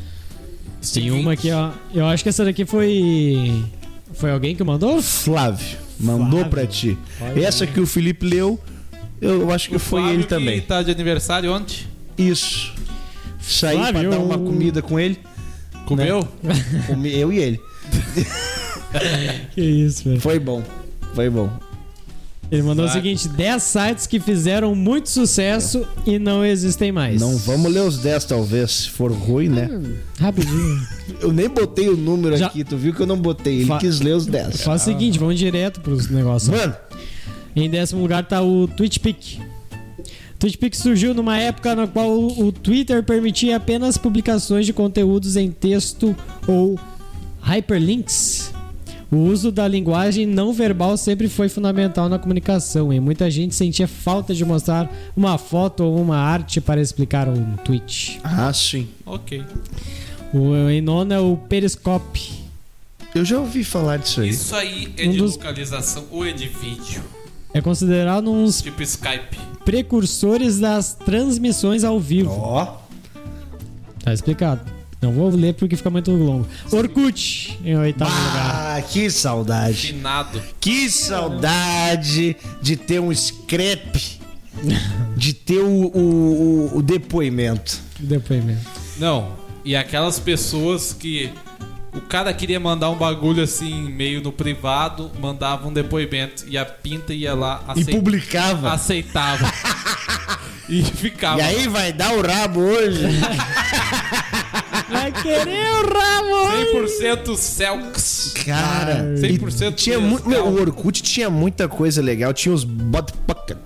[0.92, 1.70] Tem uma aqui, ó.
[1.94, 3.62] Eu acho que essa daqui foi.
[4.14, 5.00] Foi alguém que mandou?
[5.00, 5.78] Flávio.
[5.98, 6.50] Mandou Flávio.
[6.50, 6.98] pra ti.
[7.20, 8.58] Olha Essa que o Felipe leu,
[9.20, 10.60] eu acho que foi Flávio ele que também.
[10.62, 11.86] tá de aniversário ontem.
[12.18, 12.72] Isso.
[13.40, 14.10] Saí pra Flávio.
[14.10, 15.18] dar uma comida com ele.
[15.86, 16.26] Comeu?
[16.88, 17.60] Comi- Eu e ele.
[19.54, 20.20] Que isso, velho.
[20.20, 20.62] Foi bom.
[21.14, 21.50] Foi bom.
[22.50, 27.20] Ele mandou o seguinte: 10 sites que fizeram muito sucesso e não existem mais.
[27.20, 28.70] Não vamos ler os 10, talvez.
[28.72, 29.68] Se for ruim, né?
[30.18, 30.80] Rapidinho.
[31.20, 32.64] Eu nem botei o número Já- aqui.
[32.64, 33.58] Tu viu que eu não botei.
[33.58, 34.62] Ele Fa- quis ler os 10.
[34.62, 36.50] Faz o seguinte, vamos direto pros negócios.
[36.56, 36.74] Mano,
[37.54, 39.38] Em décimo lugar tá o TwitchPic.
[40.38, 46.16] TwitchPic surgiu numa época na qual o Twitter permitia apenas publicações de conteúdos em texto
[46.46, 46.78] ou
[47.42, 48.52] hyperlinks.
[49.12, 53.88] O uso da linguagem não verbal sempre foi fundamental na comunicação e muita gente sentia
[53.88, 58.20] falta de mostrar uma foto ou uma arte para explicar um tweet.
[58.22, 58.88] Ah, sim.
[59.04, 59.42] Ok.
[60.32, 62.38] O em nono é o Periscope.
[63.12, 64.28] Eu já ouvi falar disso aí.
[64.28, 67.02] Isso aí é Um de dos- localização ou é de vídeo?
[67.52, 69.36] É considerado um dos Tipo Skype.
[69.64, 72.30] precursores das transmissões ao vivo.
[72.30, 72.76] Ó.
[74.04, 74.60] Tá explicado.
[75.00, 76.46] Não vou ler porque fica muito longo.
[76.70, 78.76] Orkut, em oitavo lugar.
[78.78, 79.88] Ah, que saudade.
[79.88, 80.42] Finado.
[80.60, 84.18] Que saudade de ter um scrap
[85.16, 87.78] de ter o, o, o- depoimento.
[87.98, 88.60] Depoimento.
[88.98, 89.32] Não,
[89.64, 91.30] e aquelas pessoas que
[91.94, 96.64] o cara queria mandar um bagulho assim, meio no privado, mandava um depoimento e a
[96.66, 98.72] pinta ia lá, E acei- publicava.
[98.72, 99.50] aceitava.
[100.68, 101.38] e ficava.
[101.38, 103.00] E aí vai dar o rabo hoje.
[104.90, 106.30] Vai querer o rabo!
[106.86, 108.34] 100% Celx.
[108.44, 110.28] Cara, 100% e tinha muito.
[110.28, 112.32] Meu, o Orkut tinha muita coisa legal.
[112.32, 113.56] Tinha os botpucker.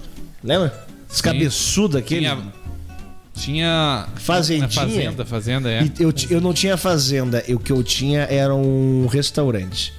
[0.42, 0.86] Lembra?
[1.10, 2.20] Os cabeçudos aquele.
[2.20, 2.38] Tinha.
[3.34, 4.08] Tinha.
[4.16, 4.68] Fazendinha?
[4.68, 5.82] Fazenda, fazenda, é.
[5.82, 9.92] E eu, eu não tinha fazenda, o que eu tinha era um restaurante.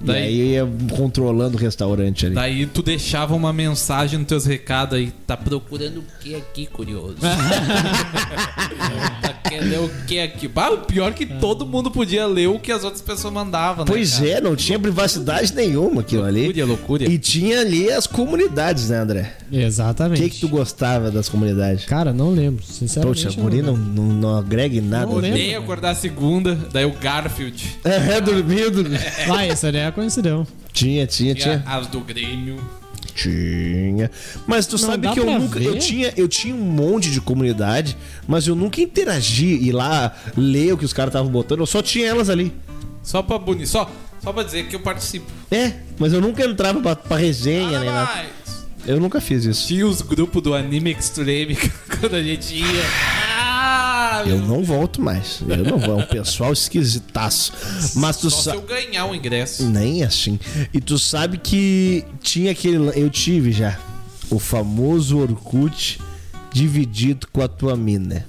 [0.00, 2.34] Daí- E aí controlando o restaurante ali.
[2.34, 5.12] Daí tu deixava uma mensagem nos teus recados aí.
[5.26, 7.16] Tá procurando o que aqui, curioso?
[9.22, 10.46] tá querendo o que aqui?
[10.46, 13.90] O pior é que todo mundo podia ler o que as outras pessoas mandavam, né?
[13.90, 14.28] Pois cara?
[14.30, 16.44] é, não tinha privacidade nenhuma aquilo ali.
[16.44, 17.04] Loucura, loucura.
[17.10, 19.36] E tinha ali as comunidades, né, André?
[19.50, 20.22] O Exatamente.
[20.22, 21.84] que, que tu gostava das comunidades?
[21.86, 22.62] Cara, não lembro.
[22.64, 23.24] Sinceramente.
[23.24, 25.06] Poxa, guri não, não, não agrega em nada.
[25.06, 25.38] Não lembro.
[25.38, 27.78] Odeia acordar segunda, daí o Garfield.
[27.84, 28.84] É, dormindo.
[29.34, 30.46] Ah, essa ali é a coincidão.
[30.72, 31.64] Tinha, tinha, Tinha tinha.
[31.76, 32.56] as do Grêmio.
[33.14, 34.10] Tinha.
[34.46, 35.58] Mas tu Não sabe que eu nunca.
[35.58, 35.66] ver?
[35.66, 37.96] Eu tinha, eu tinha um monte de comunidade,
[38.26, 41.60] mas eu nunca interagi e lá ler o que os caras estavam botando.
[41.60, 42.52] Eu só tinha elas ali.
[43.02, 43.66] Só pra bonito.
[43.68, 43.90] Só,
[44.22, 45.26] só pra dizer que eu participo.
[45.50, 48.24] É, mas eu nunca entrava pra, pra resenha nem nada.
[48.88, 49.66] Eu nunca fiz isso.
[49.68, 51.56] Tinha os grupos do Anime Extreme
[52.00, 52.84] quando a gente ia.
[53.30, 55.42] Ah, Eu não volto mais.
[55.46, 56.00] Eu não vou.
[56.00, 57.52] É um pessoal esquisitaço.
[57.96, 58.56] Mas tu Só se sabe.
[58.56, 59.64] eu ganhar o ingresso.
[59.68, 60.40] Nem assim.
[60.72, 62.78] E tu sabe que tinha aquele.
[62.98, 63.78] Eu tive já.
[64.30, 66.00] O famoso Orkut
[66.52, 68.26] dividido com a tua mina.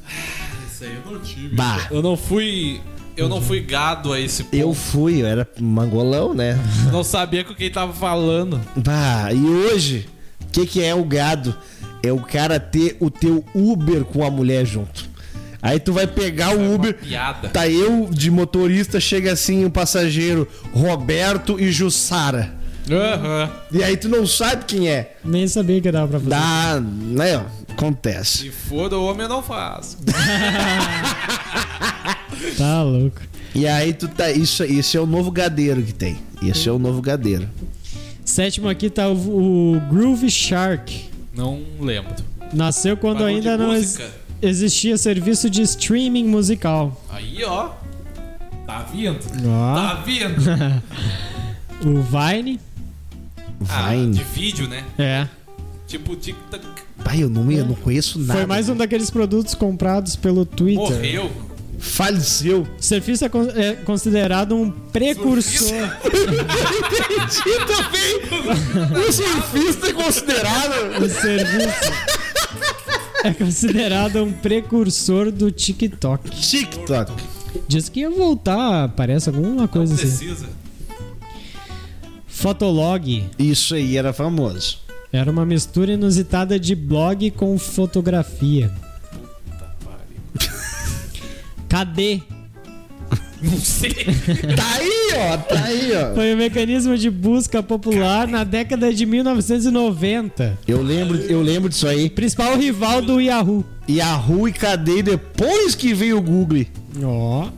[0.72, 1.56] Isso aí eu não tive.
[1.56, 1.88] Bah.
[1.90, 2.82] Eu não fui.
[3.16, 4.56] Eu não fui gado a esse ponto.
[4.56, 6.58] Eu fui, eu era mangolão, né?
[6.92, 8.62] não sabia com quem tava falando.
[8.78, 10.08] Bah, e hoje,
[10.50, 11.56] o que, que é o gado?
[12.04, 15.08] É o cara ter o teu Uber com a mulher junto.
[15.62, 16.94] Aí tu vai pegar o Uma Uber.
[16.96, 17.50] piada.
[17.50, 22.54] Tá eu de motorista, chega assim o passageiro Roberto e Jussara.
[22.90, 23.52] Aham.
[23.72, 25.18] E aí tu não sabe quem é.
[25.24, 26.30] Nem sabia que dava pra fazer.
[26.32, 27.46] Dá, né?
[27.70, 28.38] Acontece.
[28.40, 29.98] Se for do homem, eu não faço.
[32.58, 33.20] Tá louco.
[33.54, 34.32] E aí tu tá.
[34.32, 36.18] Isso, isso é o novo gadeiro que tem.
[36.42, 37.50] Esse é o novo gadeiro.
[38.30, 41.10] Sétimo aqui tá o, o Groove Shark.
[41.36, 42.14] Não lembro.
[42.54, 44.00] Nasceu quando ainda não ex-
[44.42, 47.04] existia serviço de streaming musical.
[47.10, 47.72] Aí, ó.
[48.68, 49.18] Tá vindo.
[49.48, 49.76] Ó.
[49.76, 50.36] Tá vindo.
[51.82, 52.60] O Vine.
[53.70, 54.12] Ah, Vine.
[54.18, 54.84] de vídeo, né?
[54.98, 55.26] É.
[55.88, 56.66] Tipo, TikTok.
[57.06, 58.34] Pai, eu não, eu não conheço nada.
[58.34, 60.78] Foi mais um daqueles produtos comprados pelo Twitter.
[60.92, 61.32] Morreu.
[61.80, 62.68] Faleceu.
[62.78, 65.74] O surfista é é considerado um precursor.
[66.06, 69.08] Entendi também.
[69.08, 71.04] O surfista é considerado.
[71.04, 71.92] O serviço
[73.24, 76.30] é considerado um precursor do TikTok.
[76.30, 77.12] TikTok.
[77.68, 80.08] Diz que ia voltar, parece alguma coisa assim.
[80.08, 80.48] Precisa.
[82.28, 84.80] Fotolog Isso aí era famoso.
[85.12, 88.72] era uma mistura inusitada de blog com fotografia.
[91.70, 92.20] Cadê?
[93.42, 93.94] Não sei.
[94.56, 95.38] Tá aí, ó.
[95.38, 96.14] Tá aí, ó.
[96.14, 100.60] Foi um mecanismo de busca popular na década de 1990.
[100.68, 102.10] Eu lembro, eu lembro disso aí.
[102.10, 103.64] Principal rival do Yahoo.
[103.90, 106.66] Yahoo e cadê depois que veio o Google?
[107.02, 107.50] Ó.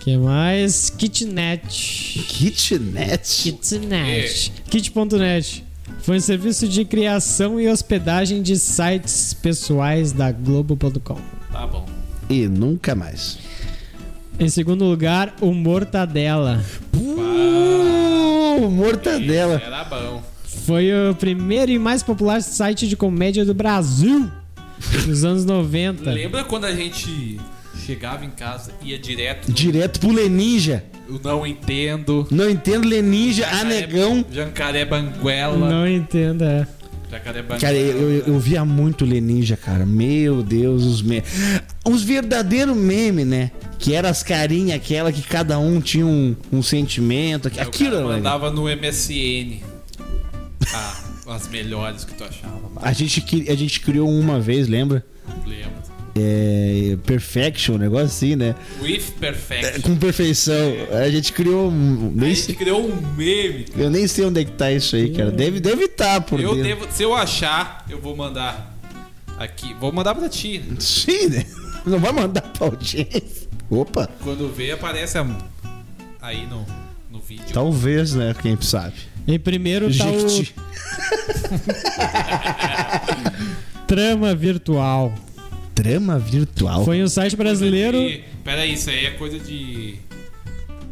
[0.00, 0.88] que mais?
[0.90, 2.24] Kitnet.
[2.28, 3.52] Kitnet.
[3.60, 4.52] Kitnet.
[4.70, 5.64] Kit.net.
[6.02, 11.18] Foi um serviço de criação e hospedagem de sites pessoais da Globo.com.
[11.50, 11.97] Tá bom.
[12.28, 13.38] E nunca mais.
[14.38, 16.62] Em segundo lugar, o Mortadela.
[16.94, 19.60] Uh, mortadela.
[19.64, 20.22] Era bom.
[20.44, 24.30] Foi o primeiro e mais popular site de comédia do Brasil
[25.06, 26.10] nos anos 90.
[26.10, 27.40] Lembra quando a gente
[27.86, 30.84] chegava em casa, ia direto no Direto pro Leninja.
[31.08, 34.24] Eu Não Entendo, Não entendo Leninja, Anegão.
[34.30, 35.70] Jacaré Banguela.
[35.70, 36.66] Não entendo, é.
[37.10, 37.60] Jacaré Banguela.
[37.60, 39.86] Cara, eu, eu, eu via muito Leninja, cara.
[39.86, 41.28] Meu Deus, os memes.
[41.84, 43.50] Os verdadeiros memes, né?
[43.78, 47.46] Que eram as carinhas, aquela que cada um tinha um, um sentimento.
[47.46, 49.62] O Aquilo cara mandava no MSN.
[50.72, 52.58] Ah, as melhores que tu achava.
[52.76, 55.04] A gente, a gente criou uma vez, lembra?
[55.46, 55.67] Lembro.
[56.20, 58.54] É, Perfection, um negócio assim, né?
[58.80, 59.80] With Perfect.
[59.82, 60.54] Com perfeição.
[60.92, 61.70] A gente criou.
[61.70, 63.66] um- A Nem gente sei- criou um meme.
[63.76, 65.30] eu nem sei onde é que tá isso aí, cara.
[65.30, 68.74] Deve estar deve tá por Eu devo, se eu achar, eu vou mandar
[69.38, 69.74] aqui.
[69.80, 70.58] Vou mandar pra ti.
[70.58, 70.76] né?
[70.80, 71.44] Sim, né?
[71.86, 73.48] Não vai mandar pra audiência.
[73.70, 75.26] Opa, Quando vê, aparece a-
[76.20, 76.66] aí no,
[77.10, 77.44] no vídeo.
[77.52, 78.34] talvez, né?
[78.40, 78.94] Quem sabe.
[79.26, 80.54] Em primeiro tá Jequiti.
[80.56, 80.60] o
[83.86, 85.12] Trama Virtual.
[85.82, 86.84] Trama virtual.
[86.84, 87.98] Foi um site brasileiro.
[87.98, 89.94] E- Peraí, isso aí é coisa de.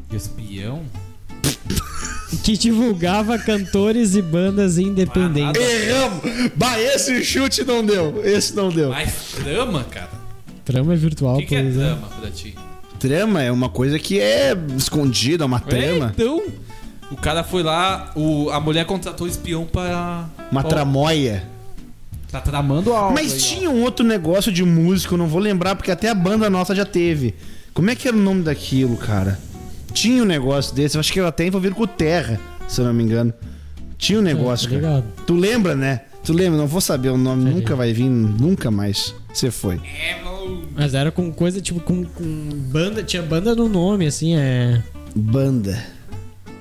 [0.08, 0.82] de espião?
[2.44, 5.60] que divulgava cantores e bandas independentes.
[5.60, 6.20] Erramos!
[6.54, 8.20] Bah, esse chute não deu.
[8.24, 8.90] Esse não deu.
[8.90, 10.10] Mas trama, cara?
[10.64, 11.80] Trama virtual, O que, que é pois é.
[11.80, 12.54] trama pra ti?
[13.00, 16.12] Trama é uma coisa que é escondida, uma É, trama.
[16.14, 16.44] então.
[17.10, 20.28] O cara foi lá, o, a mulher contratou espião pra.
[20.52, 21.42] Uma pra- tramóia.
[22.36, 23.14] Tá tramando algo.
[23.14, 23.42] Mas aí, ó.
[23.42, 26.74] tinha um outro negócio de música, eu não vou lembrar, porque até a banda nossa
[26.74, 27.34] já teve.
[27.72, 29.38] Como é que era o nome daquilo, cara?
[29.92, 32.84] Tinha um negócio desse, eu acho que era até envolvido com o Terra, se eu
[32.84, 33.32] não me engano.
[33.96, 35.04] Tinha um negócio, tá cara.
[35.26, 36.02] Tu lembra, né?
[36.22, 36.58] Tu lembra?
[36.58, 37.52] Não vou saber o nome, Sei.
[37.54, 39.14] nunca vai vir, nunca mais.
[39.32, 39.76] Você foi.
[39.76, 40.68] É, mano.
[40.74, 42.24] Mas era com coisa tipo com, com
[42.70, 44.82] banda, tinha banda no nome, assim, é.
[45.14, 45.82] Banda.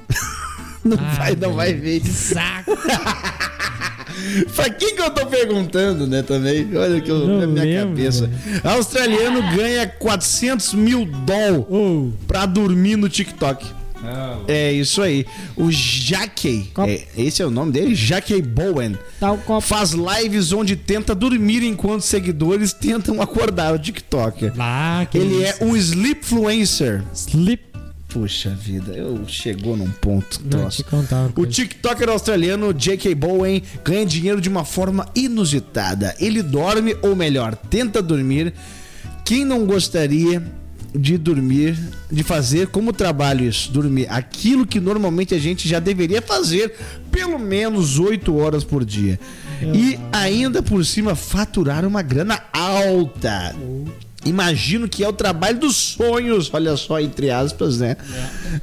[0.85, 1.99] não Ah, vai, não vai ver.
[1.99, 2.71] Que saco!
[4.55, 6.67] pra quem que eu tô perguntando, né, também?
[6.75, 8.29] Olha que eu, na minha lembro, cabeça.
[8.63, 12.13] Australiano ganha 400 mil dólares Ou.
[12.27, 13.65] pra dormir no TikTok.
[14.47, 15.25] É isso aí.
[15.55, 17.95] O Jackey, é, esse é o nome dele?
[17.95, 18.95] Jackey Bowen.
[19.19, 19.35] Tá.
[19.61, 24.53] Faz lives onde tenta dormir enquanto seguidores tentam acordar o TikToker.
[24.59, 25.63] Ah, que Ele isso.
[25.63, 27.03] é um sleepfluencer.
[27.13, 27.74] Sleep.
[28.15, 30.39] Puxa vida, eu chegou num ponto.
[30.45, 31.45] Não, te contar O.
[31.45, 33.13] TikToker australiano J.K.
[33.13, 36.15] Bowen ganha dinheiro de uma forma inusitada.
[36.17, 38.53] Ele dorme, ou melhor, tenta dormir.
[39.25, 40.41] Quem não gostaria
[40.95, 41.77] de dormir,
[42.09, 43.69] de fazer como trabalho isso?
[43.69, 44.07] Dormir.
[44.09, 46.73] Aquilo que normalmente a gente já deveria fazer
[47.11, 49.19] pelo menos 8 horas por dia.
[49.61, 53.53] E ainda por cima faturar uma grana alta.
[54.25, 57.95] Imagino que é o trabalho dos sonhos, olha só, entre aspas, né?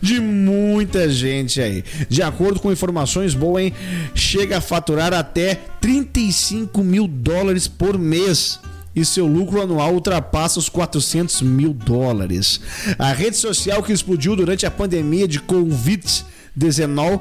[0.01, 1.85] De muita gente aí.
[2.09, 3.73] De acordo com informações, Bowen
[4.15, 8.59] chega a faturar até 35 mil dólares por mês.
[8.95, 12.61] E seu lucro anual ultrapassa os 400 mil dólares.
[12.99, 17.21] A rede social que explodiu durante a pandemia de Covid-19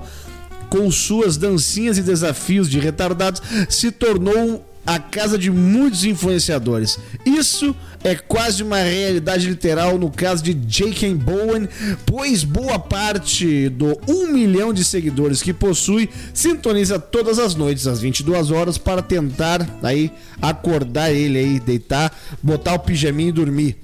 [0.71, 6.97] com suas dancinhas e desafios de retardados, se tornou a casa de muitos influenciadores.
[7.25, 11.13] Isso é quase uma realidade literal no caso de J.K.
[11.15, 11.69] Bowen,
[12.05, 18.01] pois boa parte do 1 milhão de seguidores que possui sintoniza todas as noites às
[18.01, 20.11] 22 horas para tentar aí
[20.41, 23.77] acordar ele aí, deitar, botar o pijaminho e dormir.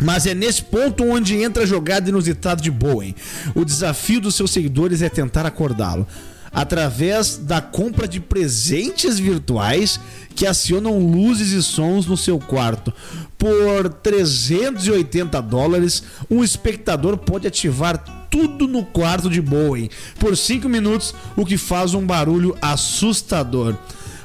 [0.00, 3.16] Mas é nesse ponto onde entra a jogada inusitada de Bowen.
[3.54, 6.06] O desafio dos seus seguidores é tentar acordá-lo.
[6.52, 10.00] Através da compra de presentes virtuais
[10.38, 12.94] que acionam luzes e sons no seu quarto.
[13.36, 17.98] Por 380 dólares, um espectador pode ativar
[18.30, 23.74] tudo no quarto de Bowen por 5 minutos, o que faz um barulho assustador.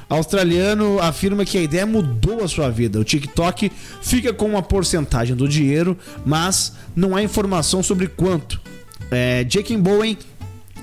[0.08, 3.00] Australiano afirma que a ideia mudou a sua vida.
[3.00, 8.60] O TikTok fica com uma porcentagem do dinheiro, mas não há informação sobre quanto.
[9.10, 10.16] É, Jake Bowen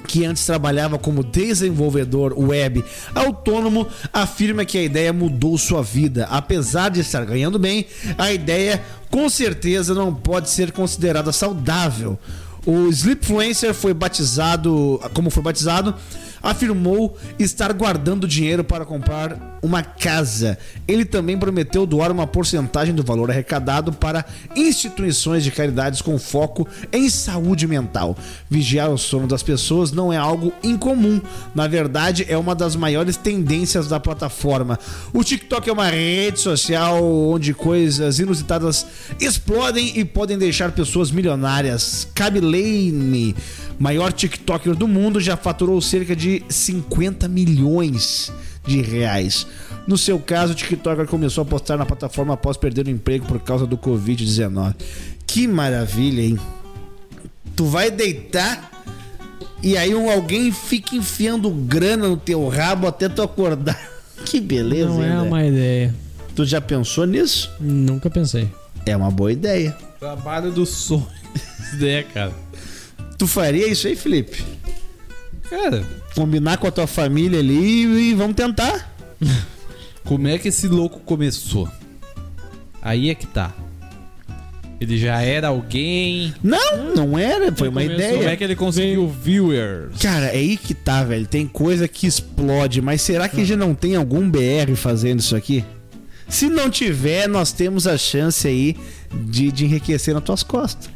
[0.08, 2.84] que antes trabalhava como desenvolvedor web
[3.14, 6.28] autônomo, afirma que a ideia mudou sua vida.
[6.30, 7.86] Apesar de estar ganhando bem,
[8.18, 12.18] a ideia com certeza não pode ser considerada saudável.
[12.66, 15.96] O Sleepfluencer foi batizado, como foi batizado,
[16.42, 20.58] afirmou estar guardando dinheiro para comprar uma casa.
[20.88, 24.26] Ele também prometeu doar uma porcentagem do valor arrecadado para
[24.56, 28.18] instituições de caridades com foco em saúde mental.
[28.50, 31.22] Vigiar o sono das pessoas não é algo incomum.
[31.54, 34.80] Na verdade, é uma das maiores tendências da plataforma.
[35.14, 38.86] O TikTok é uma rede social onde coisas inusitadas
[39.20, 42.08] explodem e podem deixar pessoas milionárias.
[42.16, 43.36] Cabe Lane,
[43.78, 48.32] maior TikToker do mundo, já faturou cerca de 50 milhões
[48.66, 49.48] de reais.
[49.88, 53.40] No seu caso, o TikToker começou a postar na plataforma após perder o emprego por
[53.40, 54.76] causa do Covid-19.
[55.26, 56.40] Que maravilha, hein?
[57.56, 58.72] Tu vai deitar
[59.64, 63.80] e aí um, alguém fica enfiando grana no teu rabo até tu acordar.
[64.24, 65.96] Que beleza, Não hein, é uma ideia.
[66.36, 67.52] Tu já pensou nisso?
[67.60, 68.48] Nunca pensei.
[68.86, 69.76] É uma boa ideia.
[70.00, 71.08] Trabalho do sonho.
[71.74, 72.32] ideia, cara.
[73.18, 74.44] Tu faria isso aí, Felipe?
[75.52, 75.86] Cara,
[76.16, 78.96] Combinar com a tua família ali e vamos tentar.
[80.06, 81.70] como é que esse louco começou?
[82.82, 83.54] Aí é que tá.
[84.80, 86.34] Ele já era alguém.
[86.42, 88.18] Não, não era, foi uma começou, ideia.
[88.18, 90.00] Como é que ele conseguiu viewers?
[90.00, 91.28] Cara, é aí que tá, velho.
[91.28, 95.66] Tem coisa que explode, mas será que já não tem algum BR fazendo isso aqui?
[96.30, 98.78] Se não tiver, nós temos a chance aí
[99.14, 100.90] de, de enriquecer nas tuas costas.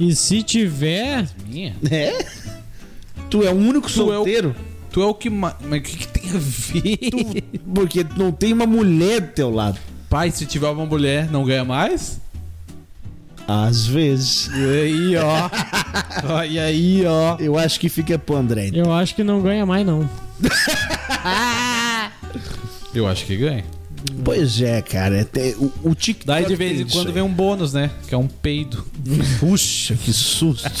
[0.00, 1.76] E se tiver, Minha?
[1.90, 2.24] É?
[3.32, 4.54] Tu é o único Tu é o- solteiro?
[4.90, 5.54] Tu é o que mais.
[5.66, 7.42] Mas o que, que tem a ver?
[7.74, 9.78] Porque não tem uma mulher do teu lado.
[10.10, 12.20] Pai, se tiver uma mulher, não ganha mais?
[13.48, 14.50] Às vezes.
[14.54, 15.48] E aí, ó.
[16.34, 17.36] Olha aí, ó.
[17.40, 18.70] Eu acho que fica pro André.
[18.74, 20.06] Eu acho que não ganha mais, não.
[22.94, 23.64] Eu acho que ganha.
[24.22, 25.20] Pois é, cara.
[25.20, 26.26] é te- o, o TikTok.
[26.26, 27.90] Daí de vez tem em quando vem um bônus, né?
[28.06, 28.84] Que é um peido.
[29.40, 30.70] Puxa, que susto.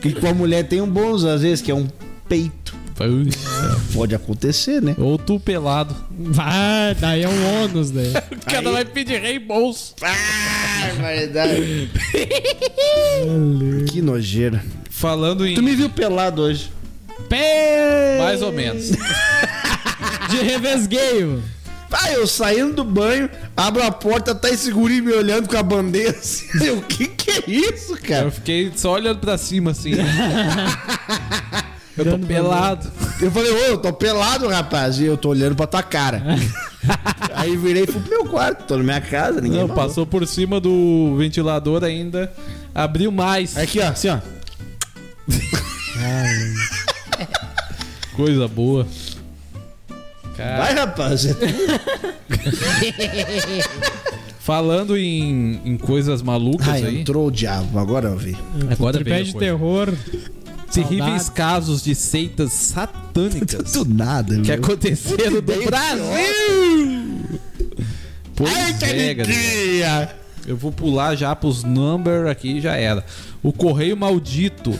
[0.00, 1.88] que com a mulher tem um bônus, às vezes, que é um
[2.28, 2.74] peito.
[3.92, 4.94] Pode acontecer, né?
[4.96, 5.94] Ou tu pelado.
[6.10, 8.04] Vai, daí é um ônus, né?
[8.32, 9.94] O cara vai pedir reembolso.
[10.00, 11.90] Ah, verdade.
[13.90, 14.64] que nojeira.
[14.88, 15.54] Falando em.
[15.54, 16.70] Tu me viu pelado hoje.
[17.28, 18.18] Pé!
[18.18, 18.92] Mais ou menos.
[20.30, 21.42] De revesgueio.
[21.92, 25.62] Ah, eu saindo do banho, abro a porta, tá esse guri me olhando com a
[25.62, 26.70] bandeira assim.
[26.70, 28.30] O que que é isso, Eu cara?
[28.30, 29.92] fiquei só olhando pra cima assim.
[31.96, 32.92] Eu tô Dando pelado.
[33.22, 34.98] Eu falei, ô, eu tô pelado, rapaz.
[35.00, 36.22] E eu tô olhando pra tua cara.
[37.34, 38.64] Aí virei e fui pro meu quarto.
[38.66, 39.82] Tô na minha casa, ninguém Não, falou.
[39.88, 42.30] passou por cima do ventilador ainda.
[42.74, 43.56] Abriu mais.
[43.56, 44.18] Aqui, ó, assim, ó.
[48.14, 48.86] Coisa boa.
[50.36, 51.26] Cara, Vai, rapaz.
[54.40, 57.00] falando em, em coisas malucas Ah, aí.
[57.00, 57.78] entrou o diabo.
[57.78, 58.36] Agora eu vi.
[58.70, 59.92] Agora Tripé de terror.
[60.72, 64.54] Terríveis casos de seitas satânicas Do nada, que meu.
[64.56, 66.04] aconteceram no Brasil.
[68.34, 69.38] Pois Eita, é, galera.
[69.38, 70.16] alegria!
[70.46, 73.04] Eu vou pular já pros number aqui e já era.
[73.42, 74.78] O Correio Maldito.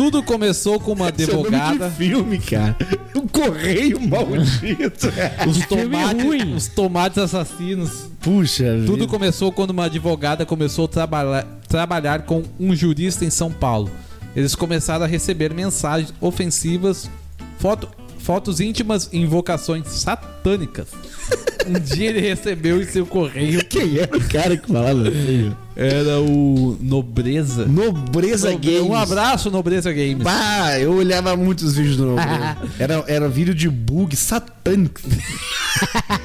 [0.00, 1.90] Tudo começou com uma Esse é nome advogada.
[1.90, 2.74] de filme, cara.
[3.14, 5.08] O correio maldito.
[5.46, 6.54] Os filme tomates, ruim.
[6.54, 8.08] os tomates assassinos.
[8.18, 9.06] Puxa Tudo vida.
[9.08, 13.90] começou quando uma advogada começou a trabalhar, trabalhar com um jurista em São Paulo.
[14.34, 17.10] Eles começaram a receber mensagens ofensivas,
[17.58, 17.88] foto-
[18.20, 20.88] fotos íntimas e invocações satânicas.
[21.68, 23.62] Um dia ele recebeu em seu correio.
[23.66, 25.54] Quem era o cara que falava assim?
[25.82, 27.64] Era o Nobreza.
[27.64, 28.90] Nobreza Nobre- Games.
[28.90, 30.22] Um abraço, Nobreza Games.
[30.22, 32.58] Pá, eu olhava muitos vídeos do Nobreza.
[32.78, 35.00] Era, era vídeo de bug satânico.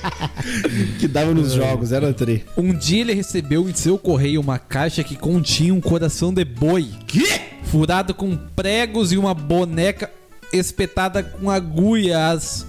[1.00, 2.44] que dava nos jogos, era tri.
[2.58, 6.88] Um dia ele recebeu em seu correio uma caixa que continha um coração de boi.
[7.08, 7.42] Quê?
[7.64, 10.10] furado com pregos e uma boneca
[10.54, 12.66] espetada com agulhas.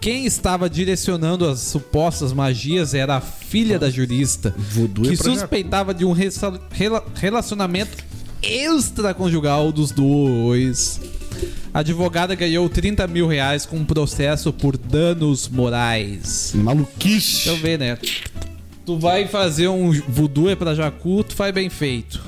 [0.00, 5.92] Quem estava direcionando as supostas magias era a filha da jurista, Voodoo é que suspeitava
[5.92, 7.98] de um rela- relacionamento
[8.42, 11.00] extraconjugal dos dois.
[11.72, 16.52] A advogada ganhou 30 mil reais com um processo por danos morais.
[16.54, 17.34] Maluquice.
[17.34, 17.98] Deixa eu ver, né?
[18.86, 22.20] Tu vai fazer um voodoo é pra Jacu, tu faz bem feito.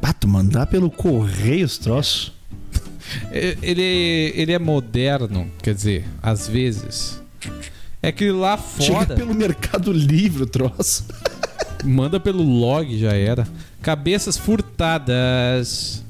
[0.00, 2.32] Pá, tu mandar pelo correio os troços.
[3.32, 7.20] E- Ele, ele é moderno, quer dizer, às vezes.
[8.02, 11.04] É que lá Chega fora, pelo Mercado Livre o troço.
[11.84, 13.46] manda pelo log, já era.
[13.82, 16.02] Cabeças furtadas.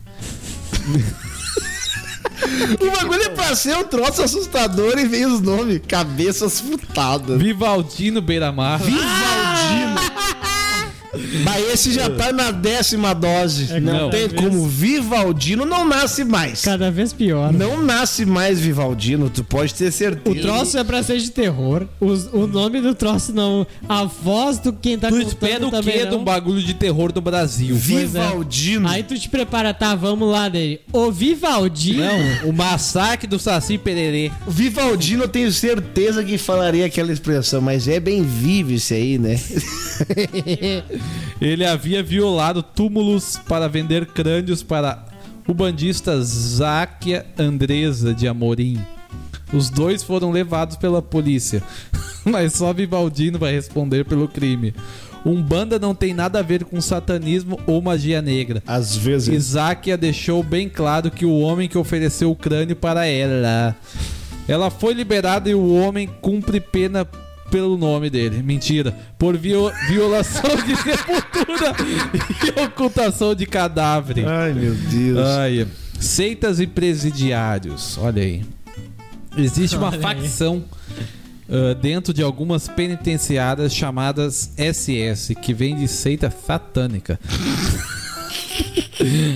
[2.81, 5.81] O bagulho é pra ser um troço assustador e vem os nomes.
[5.87, 7.41] Cabeças furtadas.
[7.41, 8.81] Vivaldino Beiramar.
[8.81, 10.00] Vivaldino.
[11.45, 13.67] Mas esse já tá na décima dose.
[13.73, 14.67] É, não cada tem vez- como.
[14.69, 16.63] Vivaldino não nasce mais.
[16.63, 17.53] Cada vez pior.
[17.53, 20.41] Não nasce mais Vivaldino, tu pode ter O certeza.
[20.41, 21.87] troço é pra ser de terror.
[22.01, 23.67] Os- o nome do troço não.
[23.89, 26.11] A voz do quem tá Tu contando espera o também quê não.
[26.11, 27.75] de um bagulho de terror do Brasil?
[27.75, 27.79] É.
[27.79, 28.89] Vivaldino.
[28.89, 29.95] Aí tu te prepara, tá?
[29.95, 30.81] Vamos lá dele.
[30.93, 32.03] O Vivaldino.
[32.03, 34.31] Não, o massacre do Saci Pererê.
[34.47, 39.39] Vivaldino eu tenho certeza que falaria aquela expressão, mas é bem vivo isso aí, né?
[41.41, 45.05] Ele havia violado túmulos para vender crânios para
[45.47, 48.79] o bandista Záquia Andresa de Amorim.
[49.53, 51.63] Os dois foram levados pela polícia,
[52.25, 54.75] mas só Vivaldino vai responder pelo crime.
[55.25, 58.63] Umbanda não tem nada a ver com satanismo ou magia negra.
[58.67, 59.29] Às vezes.
[59.29, 63.77] Isaquia deixou bem claro que o homem que ofereceu o crânio para ela.
[64.49, 67.07] Ela foi liberada e o homem cumpre pena
[67.51, 68.43] pelo nome dele.
[68.43, 68.95] Mentira.
[69.19, 71.75] Por vio- violação de sepultura
[72.57, 74.27] e ocultação de cadáver.
[74.27, 75.19] Ai, meu Deus.
[75.19, 75.67] Ai,
[75.99, 77.99] seitas e presidiários.
[77.99, 78.43] Olha aí.
[79.37, 80.65] Existe uma Olha facção
[81.49, 87.19] ah, dentro de algumas penitenciárias chamadas SS, que vem de seita satânica.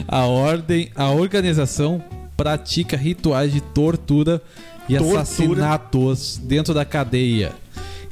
[0.08, 2.02] a ordem, a organização
[2.36, 4.40] pratica rituais de tortura
[4.88, 5.20] e Tortura.
[5.20, 7.52] assassinatos dentro da cadeia.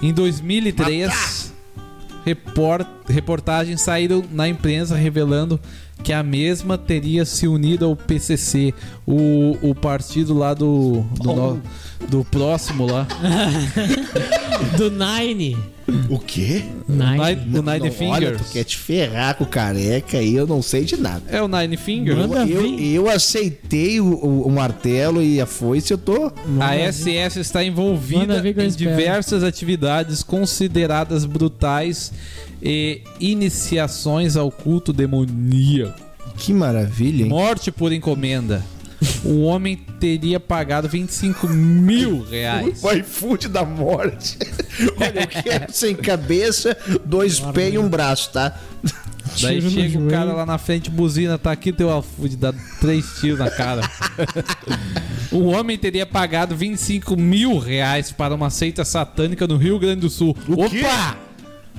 [0.03, 1.53] Em 2003,
[2.25, 5.61] report- reportagens saíram na imprensa revelando
[6.03, 8.75] que a mesma teria se unido ao PCC,
[9.07, 11.63] o, o partido lá do do, no-
[12.09, 13.07] do próximo lá,
[14.77, 15.57] Do Nine.
[16.09, 16.63] O quê?
[16.89, 17.19] Nine.
[17.19, 18.13] Nine- o Nine Não, Finger.
[18.13, 21.23] Olha, tu quer te ferrar com o careca aí, eu não sei de nada.
[21.29, 22.17] É o Nine Finger.
[22.17, 22.95] Manda Eu, vir.
[22.95, 26.33] eu aceitei o, o- o martelo e a foice, eu tô.
[26.61, 32.13] A SS está envolvida Manda eu em diversas atividades consideradas brutais
[32.63, 36.01] e iniciações ao culto demoníaco.
[36.37, 37.29] Que maravilha, hein?
[37.29, 38.65] Morte por encomenda.
[39.25, 42.81] O homem teria pagado 25 mil reais.
[42.85, 44.39] O iFood da morte.
[44.97, 48.57] Olha, eu quero sem cabeça, dois pés e um braço, tá?
[49.41, 50.11] Daí Tiro chega o joelho.
[50.11, 53.83] cara lá na frente, buzina, tá aqui teu iFood, dá três tiros na cara.
[55.31, 60.11] o homem teria pagado 25 mil reais para uma seita satânica no Rio Grande do
[60.11, 60.37] Sul.
[60.49, 60.69] O Opa!
[60.71, 60.83] quê?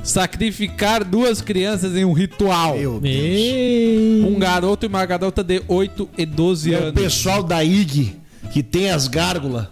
[0.03, 2.77] Sacrificar duas crianças em um ritual.
[2.77, 4.25] Meu Deus.
[4.25, 6.93] Um garoto e uma garota de 8 e 12 É o anos.
[7.01, 8.15] pessoal da IG
[8.51, 9.65] que tem as gárgulas.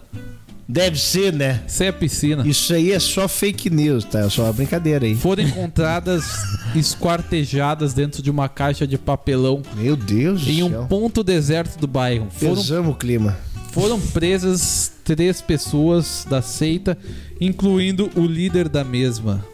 [0.68, 1.62] Deve ser, né?
[1.68, 2.48] Isso é piscina.
[2.48, 4.22] Isso aí é só fake news, tá?
[4.22, 5.14] É só uma brincadeira aí.
[5.16, 6.24] Foram encontradas
[6.74, 10.86] esquartejadas dentro de uma caixa de papelão Meu Deus em um céu.
[10.88, 12.28] ponto deserto do bairro.
[12.32, 13.38] Foram Pesamos o clima.
[13.74, 16.98] Foram presas três pessoas da seita,
[17.40, 19.46] incluindo o líder da mesma.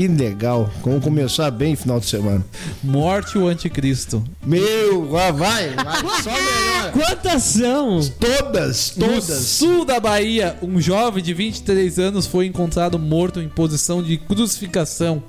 [0.00, 0.70] Que legal.
[0.80, 2.42] Como começar bem final de semana.
[2.82, 4.24] Morte o anticristo.
[4.42, 5.74] Meu, vai, vai.
[6.24, 6.92] Só melhor.
[6.92, 8.00] Quantas são?
[8.18, 9.24] Todas, No todas.
[9.24, 15.22] sul da Bahia, um jovem de 23 anos foi encontrado morto em posição de crucificação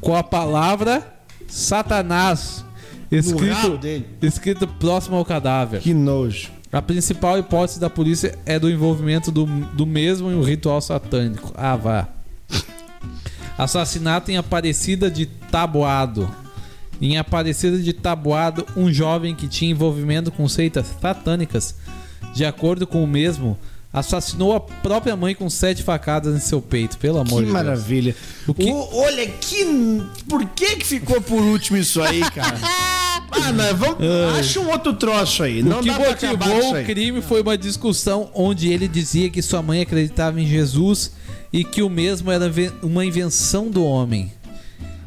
[0.00, 1.06] com a palavra
[1.46, 2.64] Satanás
[3.08, 3.80] No escrito,
[4.20, 5.80] escrito próximo ao cadáver.
[5.80, 6.50] Que nojo.
[6.72, 11.52] A principal hipótese da polícia é do envolvimento do, do mesmo em um ritual satânico.
[11.54, 12.08] Ah, vá.
[13.62, 16.28] Assassinato em Aparecida de Taboado.
[17.00, 21.74] Em Aparecida de Taboado, um jovem que tinha envolvimento com seitas satânicas,
[22.34, 23.58] de acordo com o mesmo,
[23.92, 26.96] assassinou a própria mãe com sete facadas em seu peito.
[26.98, 27.52] Pelo amor Que de Deus.
[27.52, 28.16] maravilha.
[28.46, 29.64] O que- O- olha, que.
[30.28, 32.56] Por que que ficou por último isso aí, cara?
[32.62, 33.98] ah, não, vamos.
[34.38, 35.62] Acha um outro troço aí.
[35.62, 39.60] Não o que dá motivou o crime foi uma discussão onde ele dizia que sua
[39.60, 41.12] mãe acreditava em Jesus
[41.52, 42.50] e que o mesmo era
[42.82, 44.32] uma invenção do homem.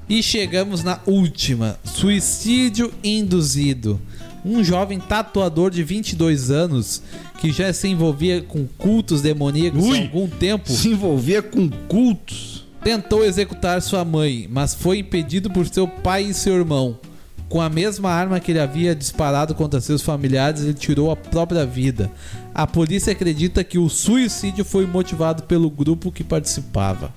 [0.07, 3.99] E chegamos na última: suicídio induzido.
[4.45, 7.01] Um jovem tatuador de 22 anos
[7.39, 9.97] que já se envolvia com cultos demoníacos Ui.
[9.97, 12.63] há algum tempo Se envolver com cultos.
[12.83, 16.99] tentou executar sua mãe, mas foi impedido por seu pai e seu irmão.
[17.47, 21.65] Com a mesma arma que ele havia disparado contra seus familiares, ele tirou a própria
[21.65, 22.11] vida.
[22.53, 27.13] A polícia acredita que o suicídio foi motivado pelo grupo que participava.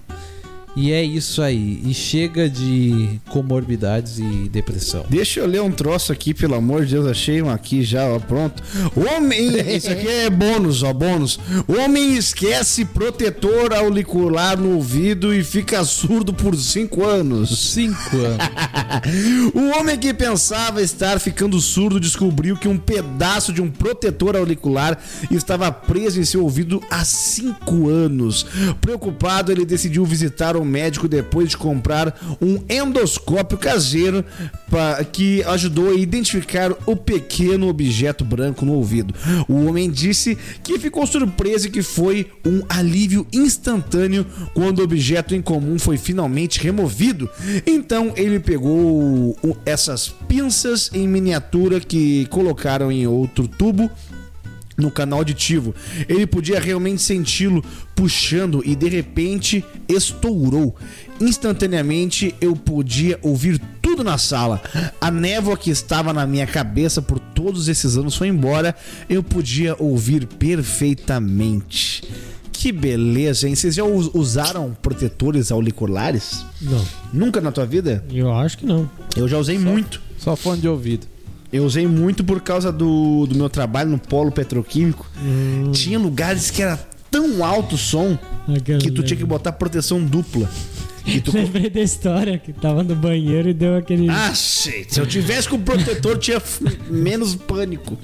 [0.76, 1.82] E é isso aí.
[1.84, 5.04] E chega de comorbidades e depressão.
[5.08, 7.06] Deixa eu ler um troço aqui, pelo amor de Deus.
[7.06, 8.62] Achei um aqui já, ó, pronto.
[8.94, 11.38] Homem, isso aqui é bônus, ó, bônus.
[11.66, 17.70] Homem esquece protetor auricular no ouvido e fica surdo por 5 anos.
[17.72, 18.38] Cinco anos.
[19.54, 24.98] O homem que pensava estar ficando surdo descobriu que um pedaço de um protetor auricular
[25.30, 28.46] estava preso em seu ouvido há 5 anos.
[28.80, 34.24] Preocupado, ele decidiu visitar o médico depois de comprar um endoscópio caseiro
[34.70, 39.14] pa- que ajudou a identificar o pequeno objeto branco no ouvido.
[39.48, 45.34] O homem disse que ficou surpreso e que foi um alívio instantâneo quando o objeto
[45.34, 47.28] em comum foi finalmente removido.
[47.66, 53.90] Então ele pegou essas pinças em miniatura que colocaram em outro tubo
[54.78, 55.74] no canal auditivo.
[56.08, 57.62] Ele podia realmente senti-lo
[57.96, 60.74] puxando e de repente estourou.
[61.20, 64.62] Instantaneamente eu podia ouvir tudo na sala.
[65.00, 68.74] A névoa que estava na minha cabeça por todos esses anos foi embora.
[69.08, 72.02] Eu podia ouvir perfeitamente.
[72.52, 73.54] Que beleza, hein?
[73.54, 76.44] Vocês já us- usaram protetores auriculares?
[76.60, 78.04] Não, Nunca na tua vida?
[78.12, 78.90] eu acho que não.
[79.16, 80.00] Eu já usei muito.
[80.18, 81.06] Só fone de ouvido.
[81.52, 85.06] Eu usei muito por causa do, do meu trabalho no polo petroquímico.
[85.72, 86.76] Tinha lugares que era
[87.10, 88.18] tão alto o som
[88.80, 90.48] que tu tinha que botar proteção dupla.
[91.06, 91.32] E tu...
[91.32, 94.08] Lembrei da história que tava no banheiro e deu aquele.
[94.08, 94.92] Ah, shit.
[94.94, 96.40] Se eu tivesse com o protetor, tinha
[96.90, 97.96] menos pânico.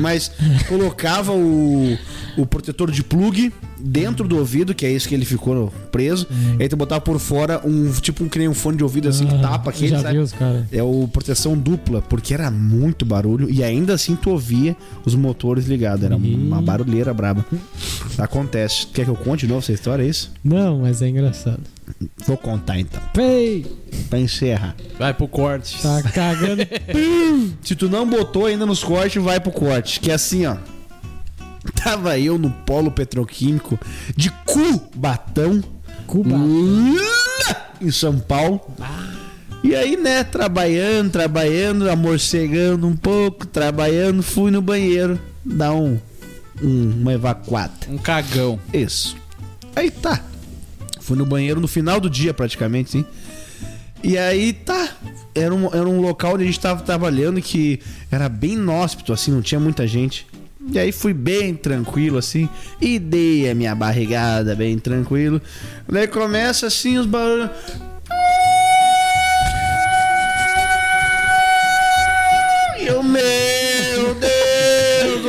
[0.00, 0.30] Mas
[0.68, 1.96] colocava o,
[2.36, 6.26] o protetor de plug dentro do ouvido, que é isso que ele ficou preso.
[6.58, 9.34] Aí tu botava por fora um tipo um, que um fone de ouvido assim que
[9.34, 10.14] Ah, tapa aquele, Já sabe?
[10.14, 10.64] viu os caras?
[10.72, 15.66] É o proteção dupla, porque era muito barulho e ainda assim tu ouvia os motores
[15.66, 16.04] ligados.
[16.04, 17.44] Era uma barulheira braba.
[18.18, 18.86] Acontece.
[18.88, 20.32] Quer que eu conte de novo essa história, é isso?
[20.42, 21.60] Não, mas é engraçado.
[22.26, 23.00] Vou contar então.
[23.14, 23.64] Pei!
[24.10, 24.76] pra encerrar.
[24.98, 25.80] Vai pro corte.
[25.82, 26.62] Tá cagando.
[27.62, 29.98] Se tu não botou ainda nos cortes, vai pro corte.
[30.00, 30.56] Que é assim, ó.
[31.82, 33.78] Tava eu no polo petroquímico
[34.16, 35.62] de Cubatão.
[36.06, 36.36] Cuba.
[37.80, 38.60] Em São Paulo.
[39.64, 45.98] E aí, né, trabalhando, trabalhando, amorcegando um pouco, trabalhando, fui no banheiro dar um,
[46.62, 47.72] um- uma evacuada.
[47.88, 48.60] Um cagão.
[48.72, 49.16] Isso.
[49.74, 50.20] Aí tá.
[51.06, 53.04] Fui no banheiro no final do dia, praticamente, sim.
[54.02, 54.88] E aí tá.
[55.32, 57.78] Era um, era um local onde a gente tava trabalhando que
[58.10, 60.26] era bem inóspito, assim, não tinha muita gente.
[60.72, 62.48] E aí fui bem tranquilo, assim,
[62.80, 65.40] e dei a minha barrigada bem tranquilo.
[65.88, 67.50] Daí começa assim os barulhos.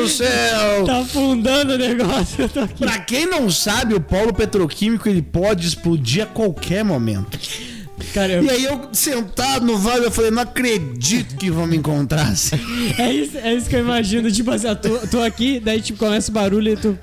[0.08, 0.86] Do céu!
[0.86, 2.42] Tá afundando o negócio.
[2.44, 2.80] Eu tô aqui.
[2.80, 7.38] Pra quem não sabe, o polo petroquímico ele pode explodir a qualquer momento.
[8.14, 12.28] Cara, E aí eu sentado no vale, eu falei, não acredito que vão me encontrar
[12.28, 12.56] assim.
[12.98, 14.32] é, isso, é isso que eu imagino.
[14.32, 16.98] Tipo assim, eu tô, tô aqui, daí tipo começa o barulho e tu.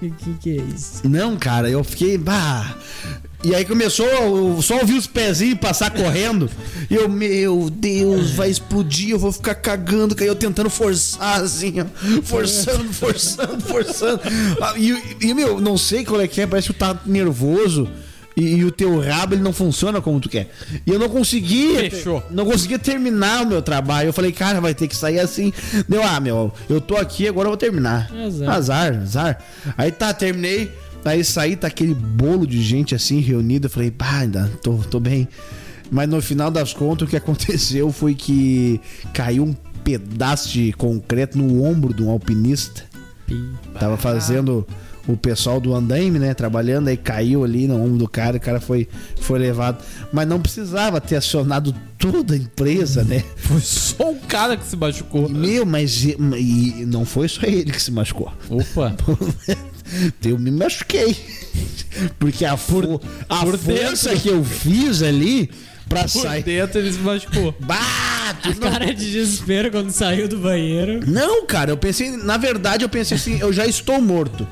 [0.00, 1.08] Que, que que é isso?
[1.08, 2.76] Não, cara, eu fiquei, bah.
[3.44, 6.48] E aí começou, eu só ouvi os pezinhos passar correndo.
[6.88, 10.14] E eu, meu Deus, vai explodir, eu vou ficar cagando.
[10.14, 12.22] Caiu tentando forçar, assim, ó.
[12.22, 14.20] Forçando, forçando, forçando.
[14.60, 17.88] Ah, E, e, meu, não sei qual é que é, parece que tu tá nervoso.
[18.36, 20.50] E, e o teu rabo ele não funciona como tu quer.
[20.86, 21.90] E eu não conseguia.
[21.90, 22.22] Fechou.
[22.30, 24.08] Não conseguia terminar o meu trabalho.
[24.08, 25.52] Eu falei, cara, vai ter que sair assim.
[25.88, 28.08] Deu, ah, meu, eu tô aqui, agora eu vou terminar.
[28.24, 28.48] Azar.
[28.50, 29.38] Azar, azar.
[29.76, 30.70] Aí tá, terminei.
[31.04, 33.66] Aí saí, tá aquele bolo de gente assim reunida.
[33.66, 35.28] Eu falei, pá, ainda tô, tô bem.
[35.90, 38.80] Mas no final das contas, o que aconteceu foi que
[39.12, 39.54] caiu um
[39.84, 42.84] pedaço de concreto no ombro de um alpinista.
[43.78, 44.66] Tava fazendo
[45.06, 46.34] o pessoal do andaime, né?
[46.34, 48.88] Trabalhando, aí caiu ali no ombro do cara, o cara foi,
[49.20, 49.82] foi levado.
[50.12, 51.74] Mas não precisava ter acionado
[52.10, 53.22] toda a empresa, né?
[53.36, 55.28] Foi só o cara que se machucou.
[55.28, 58.32] Meu, mas e, e não foi só ele que se machucou.
[58.50, 58.94] Opa.
[60.24, 61.14] Eu me machuquei.
[62.18, 64.22] Porque a, fo a por força dentro.
[64.22, 65.50] que eu fiz ali
[65.88, 66.42] pra Por sair.
[66.42, 67.54] dentro ele se machucou.
[67.60, 71.00] Bah, A cara de desespero quando saiu do banheiro.
[71.06, 74.48] Não, cara, eu pensei, na verdade, eu pensei assim, eu já estou morto.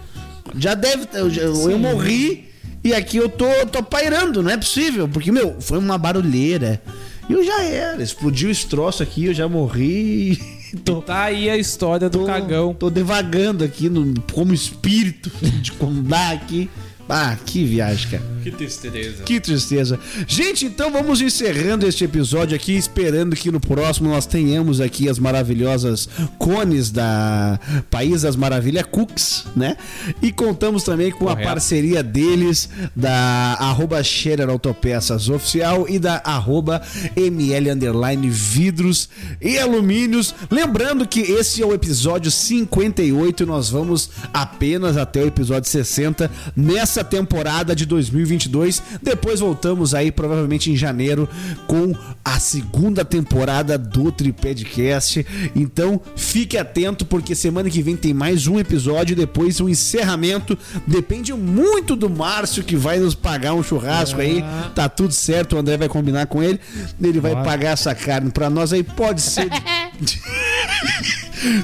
[0.59, 2.51] Já deve, eu, já- eu morri
[2.85, 6.83] e aqui eu tô, tô pairando, não é possível, porque meu, foi uma barulheira.
[7.31, 10.37] E eu já era, explodiu esse troço aqui, eu já morri.
[10.85, 12.75] Tô, Tá aí a história do tô, cagão.
[12.75, 15.31] tô devagando aqui no, como espírito
[15.61, 16.69] de condar aqui.
[17.13, 18.23] Ah, que viagem, cara.
[18.43, 19.23] Que tristeza.
[19.25, 19.99] Que tristeza.
[20.27, 25.19] Gente, então vamos encerrando este episódio aqui, esperando que no próximo nós tenhamos aqui as
[25.19, 26.09] maravilhosas
[26.39, 27.59] cones da
[27.91, 29.77] País das Maravilhas Cooks, né?
[30.23, 31.49] E contamos também com a Correto.
[31.49, 36.81] parceria deles, da arroba Scherer Autopeças Oficial e da arroba
[37.17, 39.09] ML Underline Vidros
[39.41, 40.35] e Alumínios.
[40.51, 46.31] Lembrando que esse é o episódio 58 e nós vamos apenas até o episódio 60
[46.57, 48.83] nessa temporada de 2022.
[49.03, 51.29] Depois voltamos aí provavelmente em janeiro
[51.67, 51.95] com
[52.25, 55.27] a segunda temporada do Tripedcast.
[55.55, 60.59] Então fique atento porque semana que vem tem mais um episódio e depois o encerramento.
[60.87, 64.45] Depende muito do Márcio que vai nos pagar um churrasco aí.
[64.75, 66.61] Tá tudo certo, o André vai combinar com ele.
[67.01, 68.83] Ele vai pagar essa carne pra nós aí.
[68.83, 69.49] Pode ser.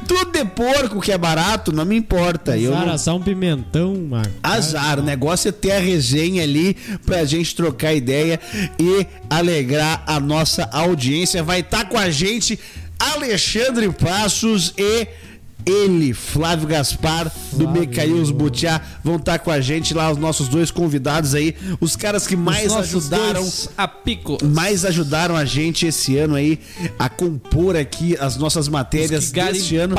[0.06, 2.56] Tudo de porco que é barato, não me importa.
[2.56, 4.32] Eu não- um pimentão, Marco.
[4.42, 6.74] Azar, o negócio é ter a resenha ali
[7.04, 8.40] pra gente trocar ideia
[8.78, 11.42] e alegrar a nossa audiência.
[11.42, 12.58] Vai estar com a gente
[12.98, 15.06] Alexandre Passos e
[15.66, 20.70] ele, Flávio Gaspar, do Mecaíus Butiá, vão estar com a gente lá, os nossos dois
[20.70, 24.38] convidados aí, os caras que mais ajudaram a pico.
[24.44, 26.60] mais ajudaram a gente esse ano aí
[26.98, 29.94] a compor aqui as nossas matérias deste ano.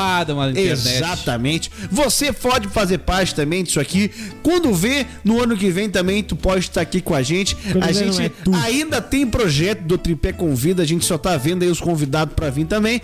[0.98, 1.72] Exatamente.
[1.91, 4.10] Você pode fazer parte também disso aqui.
[4.41, 7.56] Quando vê, no ano que vem também, tu pode estar aqui com a gente.
[7.56, 8.31] Quando a gente é
[8.64, 12.49] ainda tem projeto do Tripé Convida, a gente só tá vendo aí os convidados pra
[12.49, 13.02] vir também.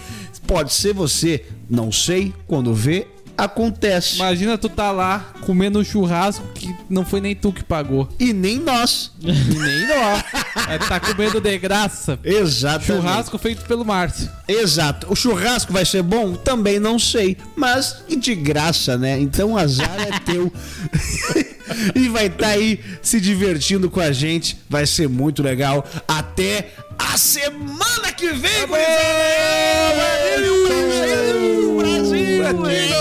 [0.48, 2.34] Pode ser você, não sei.
[2.54, 4.18] Quando vê, acontece.
[4.18, 8.08] Imagina tu tá lá comendo um churrasco que não foi nem tu que pagou.
[8.20, 9.12] E nem nós.
[9.24, 10.24] E nem nós.
[10.70, 12.20] É, tá comendo de graça.
[12.24, 12.86] Exatamente.
[12.86, 14.30] Churrasco feito pelo Márcio.
[14.48, 15.12] Exato.
[15.12, 16.36] O churrasco vai ser bom?
[16.36, 17.36] Também não sei.
[17.56, 19.20] Mas e de graça, né?
[19.20, 20.54] Então o azar é teu.
[21.96, 24.60] e vai estar aí se divertindo com a gente.
[24.70, 25.84] Vai ser muito legal.
[26.08, 26.70] Até
[27.00, 28.84] a semana que vem, Brasil!
[32.44, 32.96] Brasil!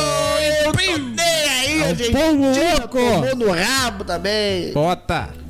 [0.64, 2.12] Eu tô nem aí, É o gente.
[2.78, 2.98] louco!
[2.98, 4.73] Tomou no rabo também.
[4.73, 5.41] Bota.